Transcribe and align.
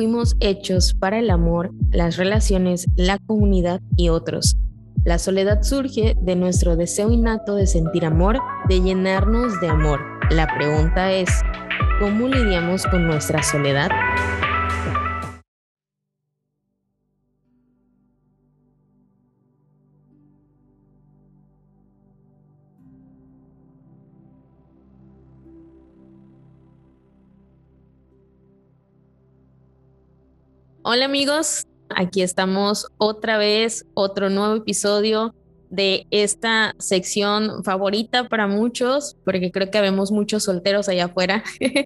fuimos 0.00 0.34
hechos 0.40 0.94
para 0.94 1.18
el 1.18 1.28
amor, 1.28 1.72
las 1.90 2.16
relaciones, 2.16 2.86
la 2.96 3.18
comunidad 3.18 3.82
y 3.98 4.08
otros. 4.08 4.56
La 5.04 5.18
soledad 5.18 5.62
surge 5.62 6.16
de 6.18 6.36
nuestro 6.36 6.74
deseo 6.74 7.10
innato 7.10 7.54
de 7.54 7.66
sentir 7.66 8.06
amor, 8.06 8.38
de 8.70 8.80
llenarnos 8.80 9.60
de 9.60 9.68
amor. 9.68 10.00
La 10.30 10.46
pregunta 10.56 11.12
es, 11.12 11.28
¿cómo 12.00 12.28
lidiamos 12.28 12.86
con 12.86 13.06
nuestra 13.06 13.42
soledad? 13.42 13.90
Hola 30.92 31.04
amigos, 31.04 31.68
aquí 31.88 32.20
estamos 32.20 32.88
otra 32.98 33.38
vez, 33.38 33.86
otro 33.94 34.28
nuevo 34.28 34.56
episodio 34.56 35.36
de 35.68 36.08
esta 36.10 36.74
sección 36.80 37.62
favorita 37.62 38.28
para 38.28 38.48
muchos, 38.48 39.16
porque 39.24 39.52
creo 39.52 39.70
que 39.70 39.80
vemos 39.80 40.10
muchos 40.10 40.42
solteros 40.42 40.88
allá 40.88 41.04
afuera. 41.04 41.44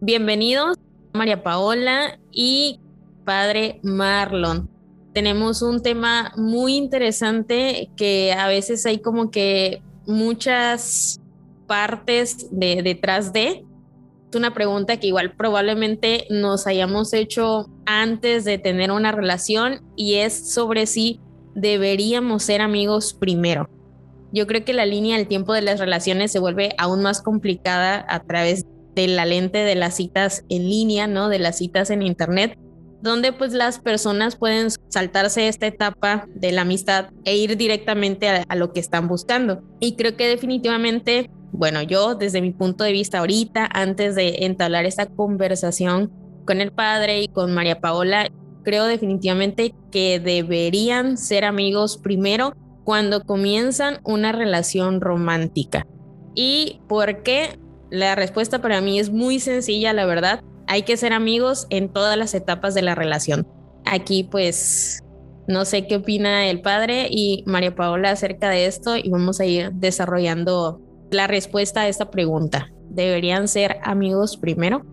Bienvenidos, 0.00 0.76
María 1.12 1.42
Paola 1.42 2.20
y 2.30 2.78
padre 3.24 3.80
Marlon. 3.82 4.70
Tenemos 5.12 5.60
un 5.60 5.82
tema 5.82 6.32
muy 6.36 6.76
interesante 6.76 7.90
que 7.96 8.32
a 8.34 8.46
veces 8.46 8.86
hay 8.86 9.00
como 9.00 9.32
que 9.32 9.82
muchas 10.06 11.20
partes 11.66 12.46
de 12.52 12.84
detrás 12.84 13.32
de, 13.32 13.64
es 14.30 14.36
una 14.36 14.52
pregunta 14.52 14.98
que 14.98 15.06
igual 15.06 15.32
probablemente 15.32 16.26
nos 16.28 16.66
hayamos 16.66 17.14
hecho 17.14 17.68
antes 17.88 18.44
de 18.44 18.58
tener 18.58 18.92
una 18.92 19.12
relación 19.12 19.80
y 19.96 20.16
es 20.16 20.52
sobre 20.52 20.84
si 20.84 21.20
deberíamos 21.54 22.42
ser 22.42 22.60
amigos 22.60 23.14
primero. 23.14 23.68
Yo 24.30 24.46
creo 24.46 24.62
que 24.62 24.74
la 24.74 24.84
línea 24.84 25.16
del 25.16 25.26
tiempo 25.26 25.54
de 25.54 25.62
las 25.62 25.80
relaciones 25.80 26.30
se 26.30 26.38
vuelve 26.38 26.74
aún 26.76 27.02
más 27.02 27.22
complicada 27.22 28.04
a 28.10 28.20
través 28.20 28.66
de 28.94 29.08
la 29.08 29.24
lente 29.24 29.58
de 29.58 29.74
las 29.74 29.96
citas 29.96 30.44
en 30.50 30.68
línea, 30.68 31.06
¿no? 31.06 31.30
De 31.30 31.38
las 31.38 31.56
citas 31.56 31.88
en 31.88 32.02
internet, 32.02 32.58
donde 33.00 33.32
pues 33.32 33.54
las 33.54 33.78
personas 33.78 34.36
pueden 34.36 34.68
saltarse 34.88 35.48
esta 35.48 35.66
etapa 35.66 36.26
de 36.34 36.52
la 36.52 36.62
amistad 36.62 37.06
e 37.24 37.38
ir 37.38 37.56
directamente 37.56 38.28
a, 38.28 38.44
a 38.46 38.54
lo 38.54 38.74
que 38.74 38.80
están 38.80 39.08
buscando. 39.08 39.62
Y 39.80 39.96
creo 39.96 40.14
que 40.14 40.28
definitivamente 40.28 41.30
bueno, 41.52 41.80
yo 41.80 42.14
desde 42.14 42.42
mi 42.42 42.52
punto 42.52 42.84
de 42.84 42.92
vista 42.92 43.20
ahorita, 43.20 43.66
antes 43.72 44.14
de 44.14 44.44
entablar 44.44 44.84
esta 44.84 45.06
conversación 45.06 46.12
con 46.48 46.62
el 46.62 46.72
padre 46.72 47.20
y 47.20 47.28
con 47.28 47.52
María 47.52 47.78
Paola, 47.78 48.30
creo 48.64 48.86
definitivamente 48.86 49.74
que 49.92 50.18
deberían 50.18 51.18
ser 51.18 51.44
amigos 51.44 51.98
primero 51.98 52.54
cuando 52.84 53.22
comienzan 53.22 53.98
una 54.02 54.32
relación 54.32 55.02
romántica. 55.02 55.86
¿Y 56.34 56.80
por 56.88 57.22
qué? 57.22 57.58
La 57.90 58.14
respuesta 58.14 58.62
para 58.62 58.80
mí 58.80 58.98
es 58.98 59.10
muy 59.10 59.40
sencilla, 59.40 59.92
la 59.92 60.06
verdad. 60.06 60.40
Hay 60.66 60.84
que 60.84 60.96
ser 60.96 61.12
amigos 61.12 61.66
en 61.68 61.92
todas 61.92 62.16
las 62.16 62.32
etapas 62.32 62.74
de 62.74 62.80
la 62.80 62.94
relación. 62.94 63.46
Aquí 63.84 64.24
pues 64.24 65.04
no 65.48 65.66
sé 65.66 65.86
qué 65.86 65.96
opina 65.96 66.48
el 66.48 66.62
padre 66.62 67.08
y 67.10 67.44
María 67.44 67.74
Paola 67.74 68.12
acerca 68.12 68.48
de 68.48 68.64
esto 68.64 68.96
y 68.96 69.10
vamos 69.10 69.38
a 69.40 69.44
ir 69.44 69.70
desarrollando 69.72 70.80
la 71.10 71.26
respuesta 71.26 71.82
a 71.82 71.88
esta 71.88 72.10
pregunta. 72.10 72.70
¿Deberían 72.88 73.48
ser 73.48 73.80
amigos 73.82 74.38
primero? 74.38 74.86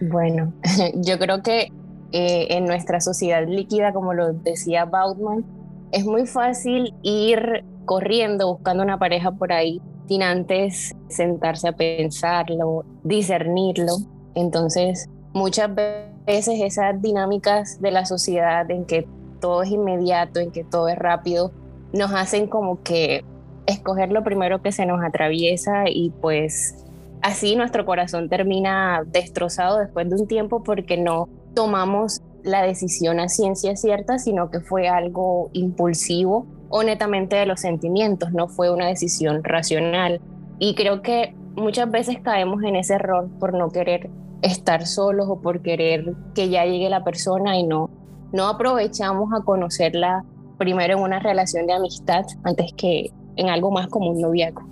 Bueno, 0.00 0.52
yo 0.94 1.18
creo 1.18 1.42
que 1.42 1.72
eh, 2.12 2.46
en 2.50 2.64
nuestra 2.64 3.00
sociedad 3.00 3.46
líquida, 3.46 3.92
como 3.92 4.14
lo 4.14 4.32
decía 4.32 4.84
Bautman, 4.84 5.44
es 5.92 6.04
muy 6.04 6.26
fácil 6.26 6.94
ir 7.02 7.64
corriendo 7.84 8.48
buscando 8.48 8.82
una 8.82 8.98
pareja 8.98 9.32
por 9.32 9.52
ahí 9.52 9.80
sin 10.08 10.22
antes 10.22 10.94
sentarse 11.08 11.68
a 11.68 11.72
pensarlo, 11.72 12.84
discernirlo. 13.04 13.92
Entonces, 14.34 15.08
muchas 15.32 15.70
veces 15.72 16.60
esas 16.60 17.00
dinámicas 17.00 17.80
de 17.80 17.92
la 17.92 18.04
sociedad 18.04 18.68
en 18.70 18.86
que 18.86 19.06
todo 19.40 19.62
es 19.62 19.70
inmediato, 19.70 20.40
en 20.40 20.50
que 20.50 20.64
todo 20.64 20.88
es 20.88 20.98
rápido, 20.98 21.52
nos 21.92 22.12
hacen 22.12 22.48
como 22.48 22.82
que 22.82 23.24
escoger 23.66 24.10
lo 24.10 24.24
primero 24.24 24.62
que 24.62 24.72
se 24.72 24.84
nos 24.84 25.02
atraviesa 25.02 25.84
y 25.88 26.10
pues 26.20 26.84
así 27.22 27.56
nuestro 27.56 27.84
corazón 27.84 28.28
termina 28.28 29.02
destrozado 29.06 29.78
después 29.78 30.08
de 30.08 30.16
un 30.16 30.26
tiempo 30.26 30.62
porque 30.62 30.96
no 30.96 31.28
tomamos 31.54 32.20
la 32.42 32.62
decisión 32.62 33.20
a 33.20 33.28
ciencia 33.28 33.76
cierta, 33.76 34.18
sino 34.18 34.50
que 34.50 34.60
fue 34.60 34.88
algo 34.88 35.50
impulsivo 35.52 36.46
o 36.68 36.82
netamente 36.82 37.36
de 37.36 37.46
los 37.46 37.60
sentimientos, 37.60 38.32
no 38.32 38.48
fue 38.48 38.72
una 38.72 38.86
decisión 38.86 39.42
racional. 39.42 40.20
Y 40.58 40.74
creo 40.74 41.02
que 41.02 41.34
muchas 41.54 41.90
veces 41.90 42.18
caemos 42.22 42.62
en 42.62 42.76
ese 42.76 42.94
error 42.94 43.28
por 43.38 43.54
no 43.54 43.70
querer 43.70 44.08
estar 44.42 44.86
solos 44.86 45.26
o 45.28 45.40
por 45.40 45.60
querer 45.62 46.14
que 46.34 46.48
ya 46.48 46.64
llegue 46.64 46.88
la 46.88 47.04
persona 47.04 47.58
y 47.58 47.64
no, 47.64 47.90
no 48.32 48.48
aprovechamos 48.48 49.30
a 49.34 49.42
conocerla 49.42 50.24
primero 50.58 50.98
en 50.98 51.02
una 51.02 51.18
relación 51.18 51.66
de 51.66 51.72
amistad 51.72 52.24
antes 52.44 52.72
que 52.74 53.10
en 53.36 53.48
algo 53.48 53.70
más 53.70 53.88
como 53.88 54.10
un 54.10 54.20
noviazgo. 54.20 54.62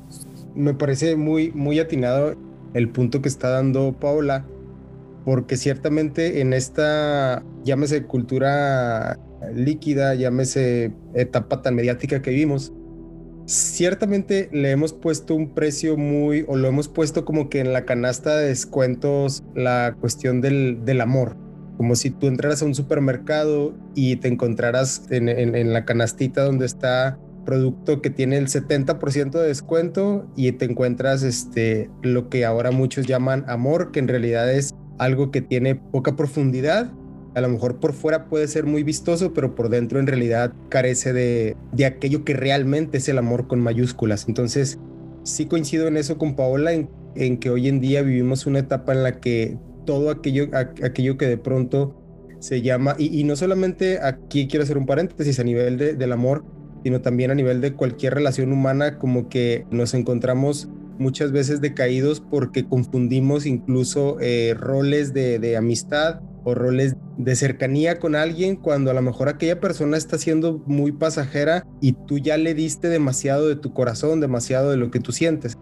Me 0.58 0.74
parece 0.74 1.14
muy, 1.14 1.52
muy 1.52 1.78
atinado 1.78 2.34
el 2.74 2.88
punto 2.88 3.22
que 3.22 3.28
está 3.28 3.48
dando 3.48 3.92
Paola, 3.92 4.44
porque 5.24 5.56
ciertamente 5.56 6.40
en 6.40 6.52
esta, 6.52 7.44
llámese 7.62 8.02
cultura 8.02 9.20
líquida, 9.54 10.16
llámese 10.16 10.92
etapa 11.14 11.62
tan 11.62 11.76
mediática 11.76 12.20
que 12.22 12.30
vivimos, 12.30 12.72
ciertamente 13.46 14.48
le 14.50 14.72
hemos 14.72 14.92
puesto 14.92 15.36
un 15.36 15.54
precio 15.54 15.96
muy, 15.96 16.44
o 16.48 16.56
lo 16.56 16.66
hemos 16.66 16.88
puesto 16.88 17.24
como 17.24 17.48
que 17.48 17.60
en 17.60 17.72
la 17.72 17.84
canasta 17.84 18.36
de 18.36 18.48
descuentos 18.48 19.44
la 19.54 19.96
cuestión 20.00 20.40
del, 20.40 20.84
del 20.84 21.00
amor. 21.00 21.36
Como 21.76 21.94
si 21.94 22.10
tú 22.10 22.26
entraras 22.26 22.62
a 22.62 22.64
un 22.64 22.74
supermercado 22.74 23.76
y 23.94 24.16
te 24.16 24.26
encontraras 24.26 25.06
en, 25.10 25.28
en 25.28 25.72
la 25.72 25.84
canastita 25.84 26.42
donde 26.42 26.66
está 26.66 27.16
producto 27.44 28.02
que 28.02 28.10
tiene 28.10 28.36
el 28.36 28.48
70% 28.48 29.30
de 29.32 29.46
descuento 29.46 30.26
y 30.36 30.50
te 30.52 30.64
encuentras 30.64 31.22
este, 31.22 31.90
lo 32.02 32.28
que 32.28 32.44
ahora 32.44 32.70
muchos 32.70 33.06
llaman 33.06 33.44
amor, 33.48 33.90
que 33.92 34.00
en 34.00 34.08
realidad 34.08 34.52
es 34.52 34.74
algo 34.98 35.30
que 35.30 35.40
tiene 35.40 35.74
poca 35.74 36.16
profundidad. 36.16 36.92
A 37.34 37.40
lo 37.40 37.48
mejor 37.48 37.78
por 37.78 37.92
fuera 37.92 38.26
puede 38.26 38.48
ser 38.48 38.66
muy 38.66 38.82
vistoso, 38.82 39.32
pero 39.32 39.54
por 39.54 39.68
dentro 39.68 40.00
en 40.00 40.06
realidad 40.06 40.52
carece 40.68 41.12
de, 41.12 41.56
de 41.72 41.86
aquello 41.86 42.24
que 42.24 42.34
realmente 42.34 42.98
es 42.98 43.08
el 43.08 43.18
amor 43.18 43.46
con 43.46 43.60
mayúsculas. 43.60 44.26
Entonces, 44.28 44.78
sí 45.22 45.46
coincido 45.46 45.86
en 45.86 45.96
eso 45.96 46.18
con 46.18 46.34
Paola, 46.34 46.72
en, 46.72 46.90
en 47.14 47.38
que 47.38 47.50
hoy 47.50 47.68
en 47.68 47.80
día 47.80 48.02
vivimos 48.02 48.46
una 48.46 48.60
etapa 48.60 48.92
en 48.92 49.02
la 49.02 49.20
que 49.20 49.56
todo 49.86 50.10
aquello, 50.10 50.48
aquello 50.52 51.16
que 51.16 51.26
de 51.26 51.38
pronto 51.38 51.94
se 52.40 52.62
llama, 52.62 52.94
y, 52.98 53.18
y, 53.18 53.24
no 53.24 53.36
solamente 53.36 53.98
aquí 54.00 54.46
quiero 54.46 54.62
hacer 54.62 54.78
un 54.78 54.86
paréntesis 54.86 55.40
a 55.40 55.44
nivel 55.44 55.76
de, 55.76 55.94
del 55.94 56.12
amor, 56.12 56.44
sino 56.82 57.00
también 57.00 57.30
a 57.30 57.34
nivel 57.34 57.60
de 57.60 57.74
cualquier 57.74 58.14
relación 58.14 58.52
humana, 58.52 58.98
como 58.98 59.28
que 59.28 59.66
nos 59.70 59.94
encontramos 59.94 60.68
muchas 60.98 61.32
veces 61.32 61.60
decaídos 61.60 62.20
porque 62.20 62.66
confundimos 62.66 63.46
incluso 63.46 64.18
eh, 64.20 64.54
roles 64.58 65.14
de, 65.14 65.56
amistad 65.56 66.20
o 66.44 66.54
roles 66.54 66.96
de 67.16 67.36
cercanía 67.36 67.98
con 67.98 68.14
alguien 68.14 68.56
cuando 68.56 68.90
a 68.90 68.94
lo 68.94 69.02
mejor 69.02 69.28
aquella 69.28 69.60
persona 69.60 69.96
está 69.96 70.18
siendo 70.18 70.62
muy 70.66 70.92
pasajera 70.92 71.66
y 71.80 71.92
tú 71.92 72.18
ya 72.18 72.36
le 72.36 72.54
diste 72.54 72.88
demasiado 72.88 73.48
de 73.48 73.56
tu 73.56 73.72
corazón, 73.72 74.20
demasiado 74.20 74.70
de 74.70 74.76
lo 74.76 74.90
que 74.90 75.00
tú 75.00 75.12
sientes. 75.12 75.56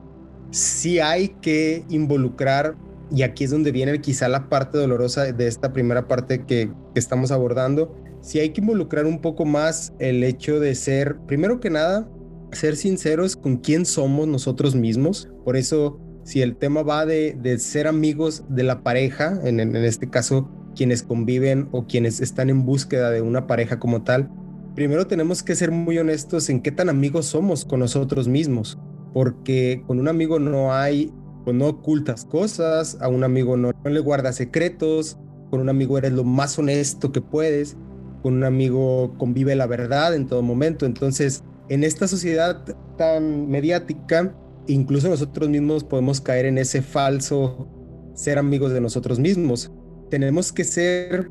Sí 0.50 1.00
hay 1.00 1.30
que 1.40 1.84
involucrar, 1.88 2.76
y 3.10 3.22
aquí 3.22 3.44
es 3.44 3.50
donde 3.50 3.72
viene 3.72 4.00
quizá 4.00 4.28
la 4.28 4.48
parte 4.48 4.78
dolorosa 4.78 5.32
de 5.32 5.46
esta 5.46 5.72
primera 5.72 6.08
parte 6.08 6.44
que 6.44 6.70
estamos 6.94 7.30
abordando, 7.30 7.94
si 8.26 8.40
hay 8.40 8.50
que 8.50 8.60
involucrar 8.60 9.06
un 9.06 9.20
poco 9.20 9.44
más 9.44 9.92
el 10.00 10.24
hecho 10.24 10.58
de 10.58 10.74
ser, 10.74 11.16
primero 11.28 11.60
que 11.60 11.70
nada, 11.70 12.10
ser 12.50 12.74
sinceros 12.74 13.36
con 13.36 13.58
quién 13.58 13.86
somos 13.86 14.26
nosotros 14.26 14.74
mismos. 14.74 15.30
Por 15.44 15.56
eso, 15.56 16.00
si 16.24 16.42
el 16.42 16.56
tema 16.56 16.82
va 16.82 17.06
de, 17.06 17.56
ser 17.60 17.86
amigos 17.86 18.42
de 18.48 18.64
la 18.64 18.82
pareja, 18.82 19.38
en, 19.44 19.76
este 19.76 20.10
caso, 20.10 20.50
quienes 20.74 21.04
conviven 21.04 21.68
o 21.70 21.86
quienes 21.86 22.20
están 22.20 22.50
en 22.50 22.66
búsqueda 22.66 23.12
de 23.12 23.22
una 23.22 23.46
pareja 23.46 23.78
como 23.78 24.02
tal, 24.02 24.28
primero 24.74 25.06
tenemos 25.06 25.44
que 25.44 25.54
ser 25.54 25.70
muy 25.70 25.96
honestos 25.96 26.50
en 26.50 26.62
qué 26.62 26.72
tan 26.72 26.88
amigos 26.88 27.26
somos 27.26 27.64
con 27.64 27.78
nosotros 27.78 28.26
mismos, 28.26 28.76
porque 29.14 29.84
con 29.86 30.00
un 30.00 30.08
amigo 30.08 30.40
no 30.40 30.74
hay, 30.74 31.12
pues 31.44 31.56
no 31.56 31.68
ocultas 31.68 32.24
cosas, 32.24 32.98
a 33.00 33.06
un 33.06 33.22
amigo 33.22 33.56
no, 33.56 33.70
no 33.84 33.90
le 33.90 34.00
guardas 34.00 34.34
secretos, 34.34 35.16
con 35.48 35.60
un 35.60 35.68
amigo 35.68 35.96
eres 35.96 36.10
lo 36.10 36.24
más 36.24 36.58
honesto 36.58 37.12
que 37.12 37.20
puedes 37.20 37.76
con 38.22 38.34
un 38.34 38.44
amigo 38.44 39.14
convive 39.18 39.54
la 39.56 39.66
verdad 39.66 40.14
en 40.14 40.26
todo 40.26 40.42
momento. 40.42 40.86
Entonces, 40.86 41.44
en 41.68 41.84
esta 41.84 42.08
sociedad 42.08 42.64
tan 42.96 43.48
mediática, 43.48 44.34
incluso 44.66 45.08
nosotros 45.08 45.48
mismos 45.48 45.84
podemos 45.84 46.20
caer 46.20 46.46
en 46.46 46.58
ese 46.58 46.82
falso 46.82 47.68
ser 48.14 48.38
amigos 48.38 48.72
de 48.72 48.80
nosotros 48.80 49.18
mismos. 49.18 49.70
tenemos 50.10 50.52
que 50.52 50.62
ser, 50.62 51.30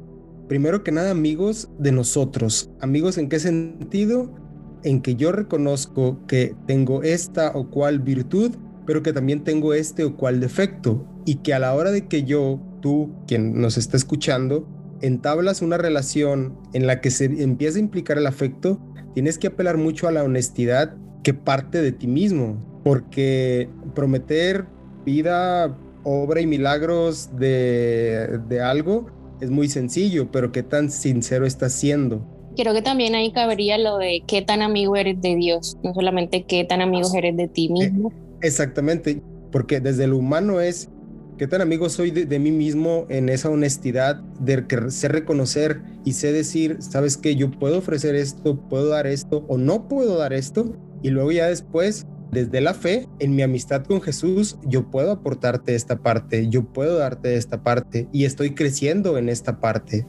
primero 0.49 0.83
que 0.83 0.91
nada, 0.91 1.11
amigos 1.11 1.69
de 1.79 1.93
nosotros. 1.93 2.69
¿Amigos 2.81 3.17
en 3.17 3.29
qué 3.29 3.39
sentido? 3.39 4.35
En 4.83 5.01
que 5.01 5.15
yo 5.15 5.31
reconozco 5.31 6.19
que 6.27 6.55
tengo 6.67 7.01
esta 7.01 7.51
o 7.55 7.69
cual 7.69 7.99
virtud, 7.99 8.51
pero 8.85 9.01
que 9.01 9.13
también 9.13 9.45
tengo 9.45 9.73
este 9.73 10.03
o 10.03 10.17
cual 10.17 10.41
defecto. 10.41 11.07
Y 11.25 11.35
que 11.35 11.53
a 11.53 11.59
la 11.59 11.73
hora 11.73 11.91
de 11.91 12.07
que 12.07 12.23
yo, 12.23 12.59
tú, 12.81 13.13
quien 13.27 13.59
nos 13.61 13.77
está 13.77 13.95
escuchando, 13.95 14.67
entablas 15.01 15.61
una 15.61 15.77
relación 15.77 16.57
en 16.73 16.87
la 16.87 17.01
que 17.01 17.11
se 17.11 17.25
empieza 17.25 17.77
a 17.77 17.81
implicar 17.81 18.17
el 18.17 18.27
afecto, 18.27 18.79
tienes 19.13 19.37
que 19.37 19.47
apelar 19.47 19.77
mucho 19.77 20.07
a 20.07 20.11
la 20.11 20.23
honestidad 20.23 20.95
que 21.23 21.33
parte 21.33 21.81
de 21.81 21.91
ti 21.91 22.07
mismo, 22.07 22.81
porque 22.83 23.69
prometer 23.93 24.65
vida, 25.05 25.77
obra 26.03 26.41
y 26.41 26.45
milagros 26.45 27.29
de, 27.37 28.39
de 28.47 28.61
algo 28.61 29.07
es 29.41 29.49
muy 29.49 29.67
sencillo, 29.67 30.31
pero 30.31 30.51
qué 30.51 30.63
tan 30.63 30.89
sincero 30.89 31.45
estás 31.45 31.73
siendo. 31.73 32.25
Creo 32.55 32.73
que 32.73 32.81
también 32.81 33.15
ahí 33.15 33.31
cabería 33.31 33.77
lo 33.77 33.97
de 33.97 34.23
qué 34.27 34.41
tan 34.41 34.61
amigo 34.61 34.95
eres 34.95 35.21
de 35.21 35.35
Dios, 35.35 35.77
no 35.83 35.93
solamente 35.93 36.45
qué 36.45 36.63
tan 36.63 36.81
amigo 36.81 37.09
eres 37.15 37.35
de 37.35 37.47
ti 37.47 37.69
mismo. 37.69 38.13
Exactamente, 38.41 39.21
porque 39.51 39.79
desde 39.79 40.07
lo 40.07 40.17
humano 40.17 40.61
es 40.61 40.89
qué 41.37 41.47
tan 41.47 41.61
amigo 41.61 41.89
soy 41.89 42.11
de, 42.11 42.39
mí 42.39 42.51
mismo 42.51 43.05
en 43.09 43.29
esa 43.29 43.49
honestidad 43.49 44.17
de 44.39 44.65
que 44.67 44.91
sé 44.91 45.07
reconocer 45.07 45.81
y 46.03 46.13
sé 46.13 46.31
decir, 46.31 46.77
sabes 46.79 47.17
que 47.17 47.35
yo 47.35 47.51
puedo 47.51 47.79
ofrecer 47.79 48.15
esto, 48.15 48.57
puedo 48.69 48.89
dar 48.89 49.07
esto 49.07 49.45
o 49.47 49.57
no 49.57 49.87
puedo 49.87 50.17
dar 50.17 50.33
esto. 50.33 50.73
Y 51.01 51.09
luego 51.09 51.31
ya 51.31 51.47
después, 51.47 52.07
desde 52.31 52.61
la 52.61 52.73
fe, 52.73 53.07
en 53.19 53.35
mi 53.35 53.41
amistad 53.41 53.83
con 53.83 54.01
Jesús, 54.01 54.57
yo 54.63 54.89
puedo 54.89 55.11
aportarte 55.11 55.75
esta 55.75 55.97
parte, 55.97 56.47
yo 56.49 56.63
puedo 56.63 56.97
darte 56.97 57.35
esta 57.35 57.63
parte 57.63 58.07
y 58.11 58.25
estoy 58.25 58.55
creciendo 58.55 59.17
en 59.17 59.29
esta 59.29 59.59
parte. 59.59 60.05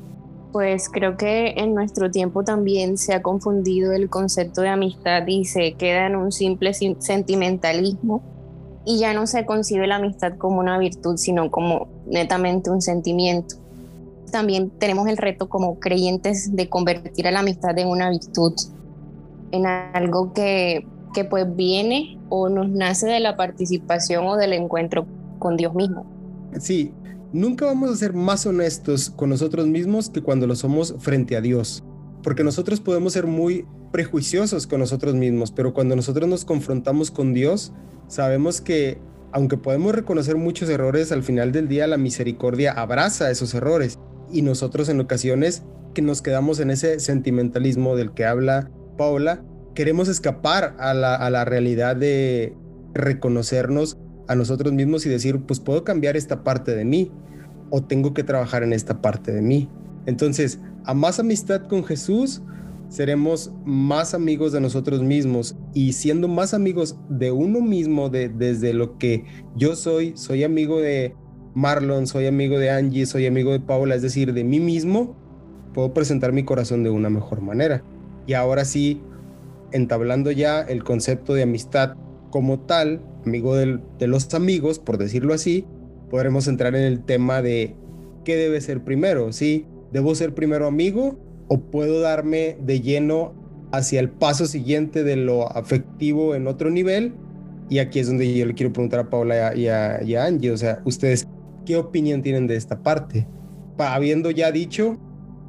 Pues 0.52 0.88
creo 0.88 1.18
que 1.18 1.48
en 1.56 1.74
nuestro 1.74 2.10
tiempo 2.10 2.42
también 2.42 2.96
se 2.96 3.12
ha 3.12 3.20
confundido 3.20 3.92
el 3.92 4.08
concepto 4.08 4.62
de 4.62 4.68
amistad 4.68 5.26
y 5.26 5.44
se 5.44 5.74
queda 5.74 6.06
en 6.06 6.16
un 6.16 6.32
simple 6.32 6.72
sentimentalismo 6.72 8.35
y 8.86 8.98
ya 8.98 9.12
no 9.12 9.26
se 9.26 9.44
concibe 9.44 9.88
la 9.88 9.96
amistad 9.96 10.38
como 10.38 10.60
una 10.60 10.78
virtud, 10.78 11.16
sino 11.16 11.50
como 11.50 11.88
netamente 12.06 12.70
un 12.70 12.80
sentimiento. 12.80 13.56
También 14.30 14.70
tenemos 14.70 15.08
el 15.08 15.16
reto 15.16 15.48
como 15.48 15.80
creyentes 15.80 16.54
de 16.54 16.68
convertir 16.68 17.26
a 17.26 17.32
la 17.32 17.40
amistad 17.40 17.76
en 17.78 17.88
una 17.88 18.08
virtud, 18.10 18.54
en 19.50 19.66
algo 19.66 20.32
que, 20.32 20.86
que 21.12 21.24
pues 21.24 21.54
viene 21.56 22.16
o 22.28 22.48
nos 22.48 22.68
nace 22.68 23.08
de 23.08 23.18
la 23.18 23.36
participación 23.36 24.24
o 24.24 24.36
del 24.36 24.52
encuentro 24.52 25.04
con 25.40 25.56
Dios 25.56 25.74
mismo. 25.74 26.06
Sí, 26.60 26.92
nunca 27.32 27.66
vamos 27.66 27.90
a 27.90 27.96
ser 27.96 28.12
más 28.12 28.46
honestos 28.46 29.10
con 29.10 29.30
nosotros 29.30 29.66
mismos 29.66 30.10
que 30.10 30.22
cuando 30.22 30.46
lo 30.46 30.54
somos 30.54 30.94
frente 31.00 31.36
a 31.36 31.40
Dios, 31.40 31.82
porque 32.22 32.44
nosotros 32.44 32.80
podemos 32.80 33.14
ser 33.14 33.26
muy 33.26 33.66
prejuiciosos 33.90 34.68
con 34.68 34.78
nosotros 34.78 35.16
mismos, 35.16 35.50
pero 35.50 35.74
cuando 35.74 35.96
nosotros 35.96 36.28
nos 36.28 36.44
confrontamos 36.44 37.10
con 37.10 37.34
Dios, 37.34 37.72
sabemos 38.08 38.60
que 38.60 38.98
aunque 39.32 39.58
podemos 39.58 39.94
reconocer 39.94 40.36
muchos 40.36 40.68
errores, 40.68 41.12
al 41.12 41.22
final 41.22 41.52
del 41.52 41.68
día 41.68 41.86
la 41.86 41.98
misericordia 41.98 42.72
abraza 42.72 43.30
esos 43.30 43.54
errores 43.54 43.98
y 44.32 44.42
nosotros 44.42 44.88
en 44.88 45.00
ocasiones 45.00 45.62
que 45.94 46.02
nos 46.02 46.22
quedamos 46.22 46.60
en 46.60 46.70
ese 46.70 47.00
sentimentalismo 47.00 47.96
del 47.96 48.12
que 48.12 48.24
habla 48.24 48.70
Paula, 48.96 49.42
queremos 49.74 50.08
escapar 50.08 50.74
a 50.78 50.94
la, 50.94 51.14
a 51.14 51.28
la 51.30 51.44
realidad 51.44 51.96
de 51.96 52.54
reconocernos 52.94 53.98
a 54.28 54.34
nosotros 54.34 54.72
mismos 54.72 55.06
y 55.06 55.10
decir, 55.10 55.40
pues 55.42 55.60
puedo 55.60 55.84
cambiar 55.84 56.16
esta 56.16 56.42
parte 56.42 56.74
de 56.74 56.84
mí 56.84 57.12
o 57.70 57.82
tengo 57.82 58.14
que 58.14 58.24
trabajar 58.24 58.62
en 58.62 58.72
esta 58.72 59.02
parte 59.02 59.32
de 59.32 59.42
mí. 59.42 59.68
Entonces, 60.06 60.60
a 60.84 60.94
más 60.94 61.18
amistad 61.18 61.66
con 61.68 61.84
Jesús, 61.84 62.42
seremos 62.88 63.52
más 63.64 64.14
amigos 64.14 64.52
de 64.52 64.60
nosotros 64.60 65.02
mismos 65.02 65.56
y 65.74 65.92
siendo 65.92 66.28
más 66.28 66.54
amigos 66.54 66.96
de 67.08 67.32
uno 67.32 67.60
mismo, 67.60 68.08
de, 68.08 68.28
desde 68.28 68.72
lo 68.72 68.98
que 68.98 69.24
yo 69.56 69.76
soy, 69.76 70.12
soy 70.16 70.44
amigo 70.44 70.80
de 70.80 71.14
Marlon, 71.54 72.06
soy 72.06 72.26
amigo 72.26 72.58
de 72.58 72.70
Angie, 72.70 73.06
soy 73.06 73.26
amigo 73.26 73.52
de 73.52 73.60
Paula, 73.60 73.94
es 73.94 74.02
decir, 74.02 74.32
de 74.32 74.44
mí 74.44 74.60
mismo, 74.60 75.16
puedo 75.74 75.92
presentar 75.92 76.32
mi 76.32 76.44
corazón 76.44 76.84
de 76.84 76.90
una 76.90 77.10
mejor 77.10 77.40
manera. 77.40 77.82
Y 78.26 78.34
ahora 78.34 78.64
sí, 78.64 79.00
entablando 79.72 80.30
ya 80.30 80.60
el 80.60 80.84
concepto 80.84 81.34
de 81.34 81.42
amistad 81.42 81.96
como 82.30 82.60
tal, 82.60 83.00
amigo 83.24 83.56
de 83.56 84.06
los 84.06 84.32
amigos, 84.34 84.78
por 84.78 84.98
decirlo 84.98 85.34
así, 85.34 85.64
podremos 86.10 86.46
entrar 86.48 86.74
en 86.76 86.82
el 86.82 87.04
tema 87.04 87.42
de 87.42 87.74
qué 88.24 88.36
debe 88.36 88.60
ser 88.60 88.84
primero, 88.84 89.32
¿sí? 89.32 89.66
¿Debo 89.92 90.14
ser 90.14 90.34
primero 90.34 90.66
amigo 90.66 91.18
o 91.48 91.60
puedo 91.60 92.00
darme 92.00 92.56
de 92.60 92.80
lleno 92.80 93.34
hacia 93.72 94.00
el 94.00 94.10
paso 94.10 94.46
siguiente 94.46 95.04
de 95.04 95.16
lo 95.16 95.50
afectivo 95.56 96.34
en 96.34 96.46
otro 96.46 96.70
nivel. 96.70 97.14
Y 97.68 97.78
aquí 97.78 97.98
es 97.98 98.06
donde 98.08 98.32
yo 98.32 98.46
le 98.46 98.54
quiero 98.54 98.72
preguntar 98.72 99.00
a 99.00 99.10
Paula 99.10 99.54
y 99.54 99.68
a, 99.68 100.24
Angie, 100.24 100.50
o 100.52 100.56
sea, 100.56 100.80
ustedes, 100.84 101.26
¿qué 101.64 101.76
opinión 101.76 102.22
tienen 102.22 102.46
de 102.46 102.56
esta 102.56 102.82
parte? 102.82 103.26
habiendo 103.78 104.30
ya 104.30 104.52
dicho 104.52 104.98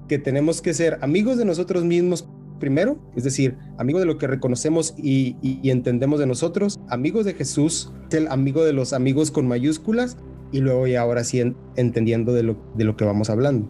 que 0.09 0.19
tenemos 0.19 0.61
que 0.61 0.73
ser 0.73 0.97
amigos 0.99 1.37
de 1.37 1.45
nosotros 1.45 1.85
mismos 1.85 2.27
primero, 2.59 2.97
es 3.15 3.23
decir, 3.23 3.55
amigos 3.77 4.01
de 4.01 4.05
lo 4.05 4.17
que 4.17 4.27
reconocemos 4.27 4.93
y, 4.97 5.37
entendemos 5.63 6.19
de 6.19 6.25
nosotros, 6.25 6.77
amigos 6.89 7.23
de 7.23 7.35
Jesús, 7.35 7.93
el 8.11 8.27
amigo 8.27 8.65
de 8.65 8.73
los 8.73 8.91
amigos 8.91 9.31
con 9.31 9.47
mayúsculas, 9.47 10.17
y 10.51 10.59
luego 10.59 10.87
ya 10.87 11.01
ahora 11.01 11.23
sí 11.23 11.41
entendiendo 11.77 12.33
de 12.33 12.43
lo, 12.43 12.57
de 12.75 12.83
lo 12.83 12.97
que 12.97 13.05
vamos 13.05 13.29
hablando 13.29 13.69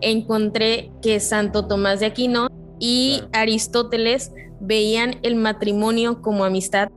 encontré 0.00 0.90
que 1.02 1.20
Santo 1.20 1.66
Tomás 1.66 2.00
de 2.00 2.06
Aquino 2.06 2.48
y 2.78 3.22
Aristóteles 3.32 4.32
veían 4.60 5.16
el 5.22 5.36
matrimonio 5.36 6.22
como 6.22 6.44
amistad 6.44 6.90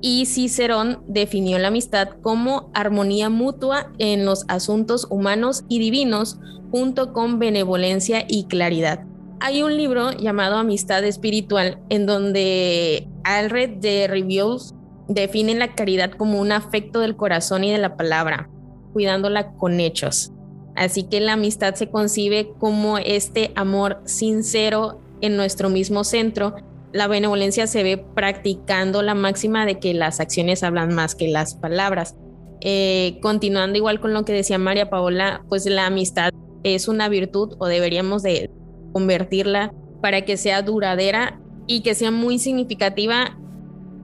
y 0.00 0.26
Cicerón 0.26 1.02
definió 1.08 1.58
la 1.58 1.68
amistad 1.68 2.10
como 2.22 2.70
armonía 2.74 3.30
mutua 3.30 3.92
en 3.98 4.24
los 4.24 4.44
asuntos 4.48 5.06
humanos 5.10 5.64
y 5.68 5.80
divinos 5.80 6.38
junto 6.70 7.12
con 7.12 7.38
benevolencia 7.38 8.24
y 8.28 8.44
claridad. 8.44 9.04
Hay 9.40 9.62
un 9.62 9.76
libro 9.76 10.12
llamado 10.12 10.56
Amistad 10.56 11.04
Espiritual 11.04 11.80
en 11.88 12.06
donde 12.06 13.08
Alred 13.24 13.78
de 13.78 14.06
Reviews 14.08 14.74
define 15.08 15.54
la 15.54 15.74
caridad 15.74 16.10
como 16.12 16.40
un 16.40 16.52
afecto 16.52 17.00
del 17.00 17.16
corazón 17.16 17.64
y 17.64 17.72
de 17.72 17.78
la 17.78 17.96
palabra, 17.96 18.50
cuidándola 18.92 19.52
con 19.52 19.80
hechos. 19.80 20.32
Así 20.78 21.02
que 21.02 21.20
la 21.20 21.32
amistad 21.32 21.74
se 21.74 21.88
concibe 21.88 22.52
como 22.58 22.98
este 22.98 23.50
amor 23.56 24.00
sincero 24.04 25.00
en 25.20 25.36
nuestro 25.36 25.70
mismo 25.70 26.04
centro. 26.04 26.54
La 26.92 27.08
benevolencia 27.08 27.66
se 27.66 27.82
ve 27.82 27.98
practicando 27.98 29.02
la 29.02 29.14
máxima 29.14 29.66
de 29.66 29.80
que 29.80 29.92
las 29.92 30.20
acciones 30.20 30.62
hablan 30.62 30.94
más 30.94 31.16
que 31.16 31.26
las 31.26 31.56
palabras. 31.56 32.14
Eh, 32.60 33.18
continuando 33.20 33.76
igual 33.76 34.00
con 34.00 34.14
lo 34.14 34.24
que 34.24 34.32
decía 34.32 34.56
María 34.58 34.88
Paola, 34.88 35.44
pues 35.48 35.66
la 35.66 35.86
amistad 35.86 36.30
es 36.62 36.86
una 36.86 37.08
virtud 37.08 37.56
o 37.58 37.66
deberíamos 37.66 38.22
de 38.22 38.48
convertirla 38.92 39.74
para 40.00 40.22
que 40.22 40.36
sea 40.36 40.62
duradera 40.62 41.40
y 41.66 41.80
que 41.82 41.96
sea 41.96 42.12
muy 42.12 42.38
significativa 42.38 43.36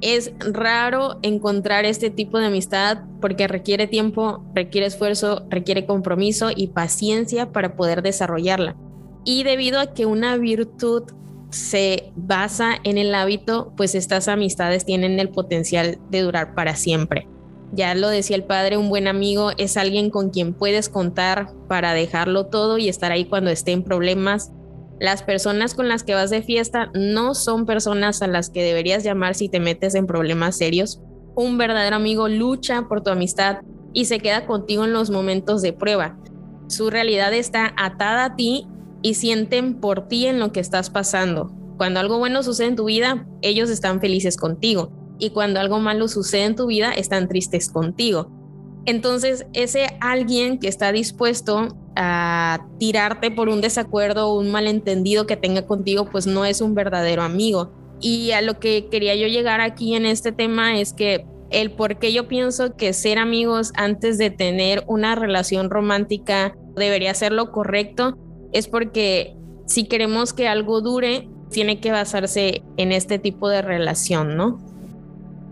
es 0.04 0.32
raro 0.38 1.18
encontrar 1.22 1.86
este 1.86 2.10
tipo 2.10 2.38
de 2.38 2.46
amistad 2.46 2.98
porque 3.22 3.48
requiere 3.48 3.86
tiempo, 3.86 4.44
requiere 4.54 4.86
esfuerzo, 4.86 5.46
requiere 5.48 5.86
compromiso 5.86 6.50
y 6.54 6.68
paciencia 6.68 7.52
para 7.52 7.74
poder 7.74 8.02
desarrollarla. 8.02 8.76
Y 9.24 9.44
debido 9.44 9.80
a 9.80 9.94
que 9.94 10.04
una 10.04 10.36
virtud 10.36 11.04
se 11.48 12.12
basa 12.16 12.74
en 12.84 12.98
el 12.98 13.14
hábito, 13.14 13.72
pues 13.78 13.94
estas 13.94 14.28
amistades 14.28 14.84
tienen 14.84 15.18
el 15.18 15.30
potencial 15.30 15.98
de 16.10 16.20
durar 16.20 16.54
para 16.54 16.76
siempre. 16.76 17.26
Ya 17.72 17.94
lo 17.94 18.10
decía 18.10 18.36
el 18.36 18.44
padre, 18.44 18.76
un 18.76 18.90
buen 18.90 19.08
amigo 19.08 19.52
es 19.56 19.78
alguien 19.78 20.10
con 20.10 20.28
quien 20.28 20.52
puedes 20.52 20.90
contar 20.90 21.48
para 21.66 21.94
dejarlo 21.94 22.46
todo 22.46 22.76
y 22.76 22.90
estar 22.90 23.10
ahí 23.10 23.24
cuando 23.24 23.50
esté 23.50 23.72
en 23.72 23.82
problemas, 23.82 24.52
las 25.04 25.22
personas 25.22 25.74
con 25.74 25.88
las 25.88 26.02
que 26.02 26.14
vas 26.14 26.30
de 26.30 26.42
fiesta 26.42 26.90
no 26.94 27.34
son 27.34 27.66
personas 27.66 28.22
a 28.22 28.26
las 28.26 28.48
que 28.48 28.62
deberías 28.62 29.04
llamar 29.04 29.34
si 29.34 29.50
te 29.50 29.60
metes 29.60 29.94
en 29.94 30.06
problemas 30.06 30.56
serios. 30.56 31.02
Un 31.36 31.58
verdadero 31.58 31.96
amigo 31.96 32.28
lucha 32.28 32.88
por 32.88 33.02
tu 33.02 33.10
amistad 33.10 33.58
y 33.92 34.06
se 34.06 34.18
queda 34.18 34.46
contigo 34.46 34.84
en 34.84 34.94
los 34.94 35.10
momentos 35.10 35.60
de 35.60 35.74
prueba. 35.74 36.18
Su 36.68 36.88
realidad 36.88 37.34
está 37.34 37.74
atada 37.76 38.24
a 38.24 38.36
ti 38.36 38.66
y 39.02 39.14
sienten 39.14 39.78
por 39.78 40.08
ti 40.08 40.26
en 40.26 40.40
lo 40.40 40.52
que 40.52 40.60
estás 40.60 40.88
pasando. 40.88 41.52
Cuando 41.76 42.00
algo 42.00 42.18
bueno 42.18 42.42
sucede 42.42 42.68
en 42.68 42.76
tu 42.76 42.86
vida, 42.86 43.26
ellos 43.42 43.68
están 43.68 44.00
felices 44.00 44.38
contigo. 44.38 44.90
Y 45.18 45.30
cuando 45.30 45.60
algo 45.60 45.80
malo 45.80 46.08
sucede 46.08 46.44
en 46.44 46.56
tu 46.56 46.66
vida, 46.66 46.92
están 46.92 47.28
tristes 47.28 47.70
contigo. 47.70 48.30
Entonces, 48.86 49.46
ese 49.52 49.98
alguien 50.00 50.58
que 50.58 50.68
está 50.68 50.92
dispuesto 50.92 51.76
a 51.96 52.66
tirarte 52.78 53.30
por 53.30 53.48
un 53.48 53.60
desacuerdo 53.60 54.28
o 54.28 54.40
un 54.40 54.50
malentendido 54.50 55.26
que 55.26 55.36
tenga 55.36 55.66
contigo, 55.66 56.08
pues 56.10 56.26
no 56.26 56.44
es 56.44 56.60
un 56.60 56.74
verdadero 56.74 57.22
amigo. 57.22 57.72
Y 58.00 58.32
a 58.32 58.42
lo 58.42 58.58
que 58.58 58.88
quería 58.90 59.14
yo 59.14 59.26
llegar 59.28 59.60
aquí 59.60 59.94
en 59.94 60.06
este 60.06 60.32
tema 60.32 60.78
es 60.78 60.92
que 60.92 61.24
el 61.50 61.70
por 61.70 61.98
qué 61.98 62.12
yo 62.12 62.26
pienso 62.26 62.76
que 62.76 62.92
ser 62.92 63.18
amigos 63.18 63.72
antes 63.76 64.18
de 64.18 64.30
tener 64.30 64.82
una 64.86 65.14
relación 65.14 65.70
romántica 65.70 66.56
debería 66.74 67.14
ser 67.14 67.32
lo 67.32 67.52
correcto, 67.52 68.18
es 68.52 68.66
porque 68.68 69.36
si 69.66 69.84
queremos 69.84 70.32
que 70.32 70.48
algo 70.48 70.80
dure, 70.80 71.28
tiene 71.50 71.80
que 71.80 71.92
basarse 71.92 72.62
en 72.76 72.92
este 72.92 73.18
tipo 73.18 73.48
de 73.48 73.62
relación, 73.62 74.36
¿no? 74.36 74.58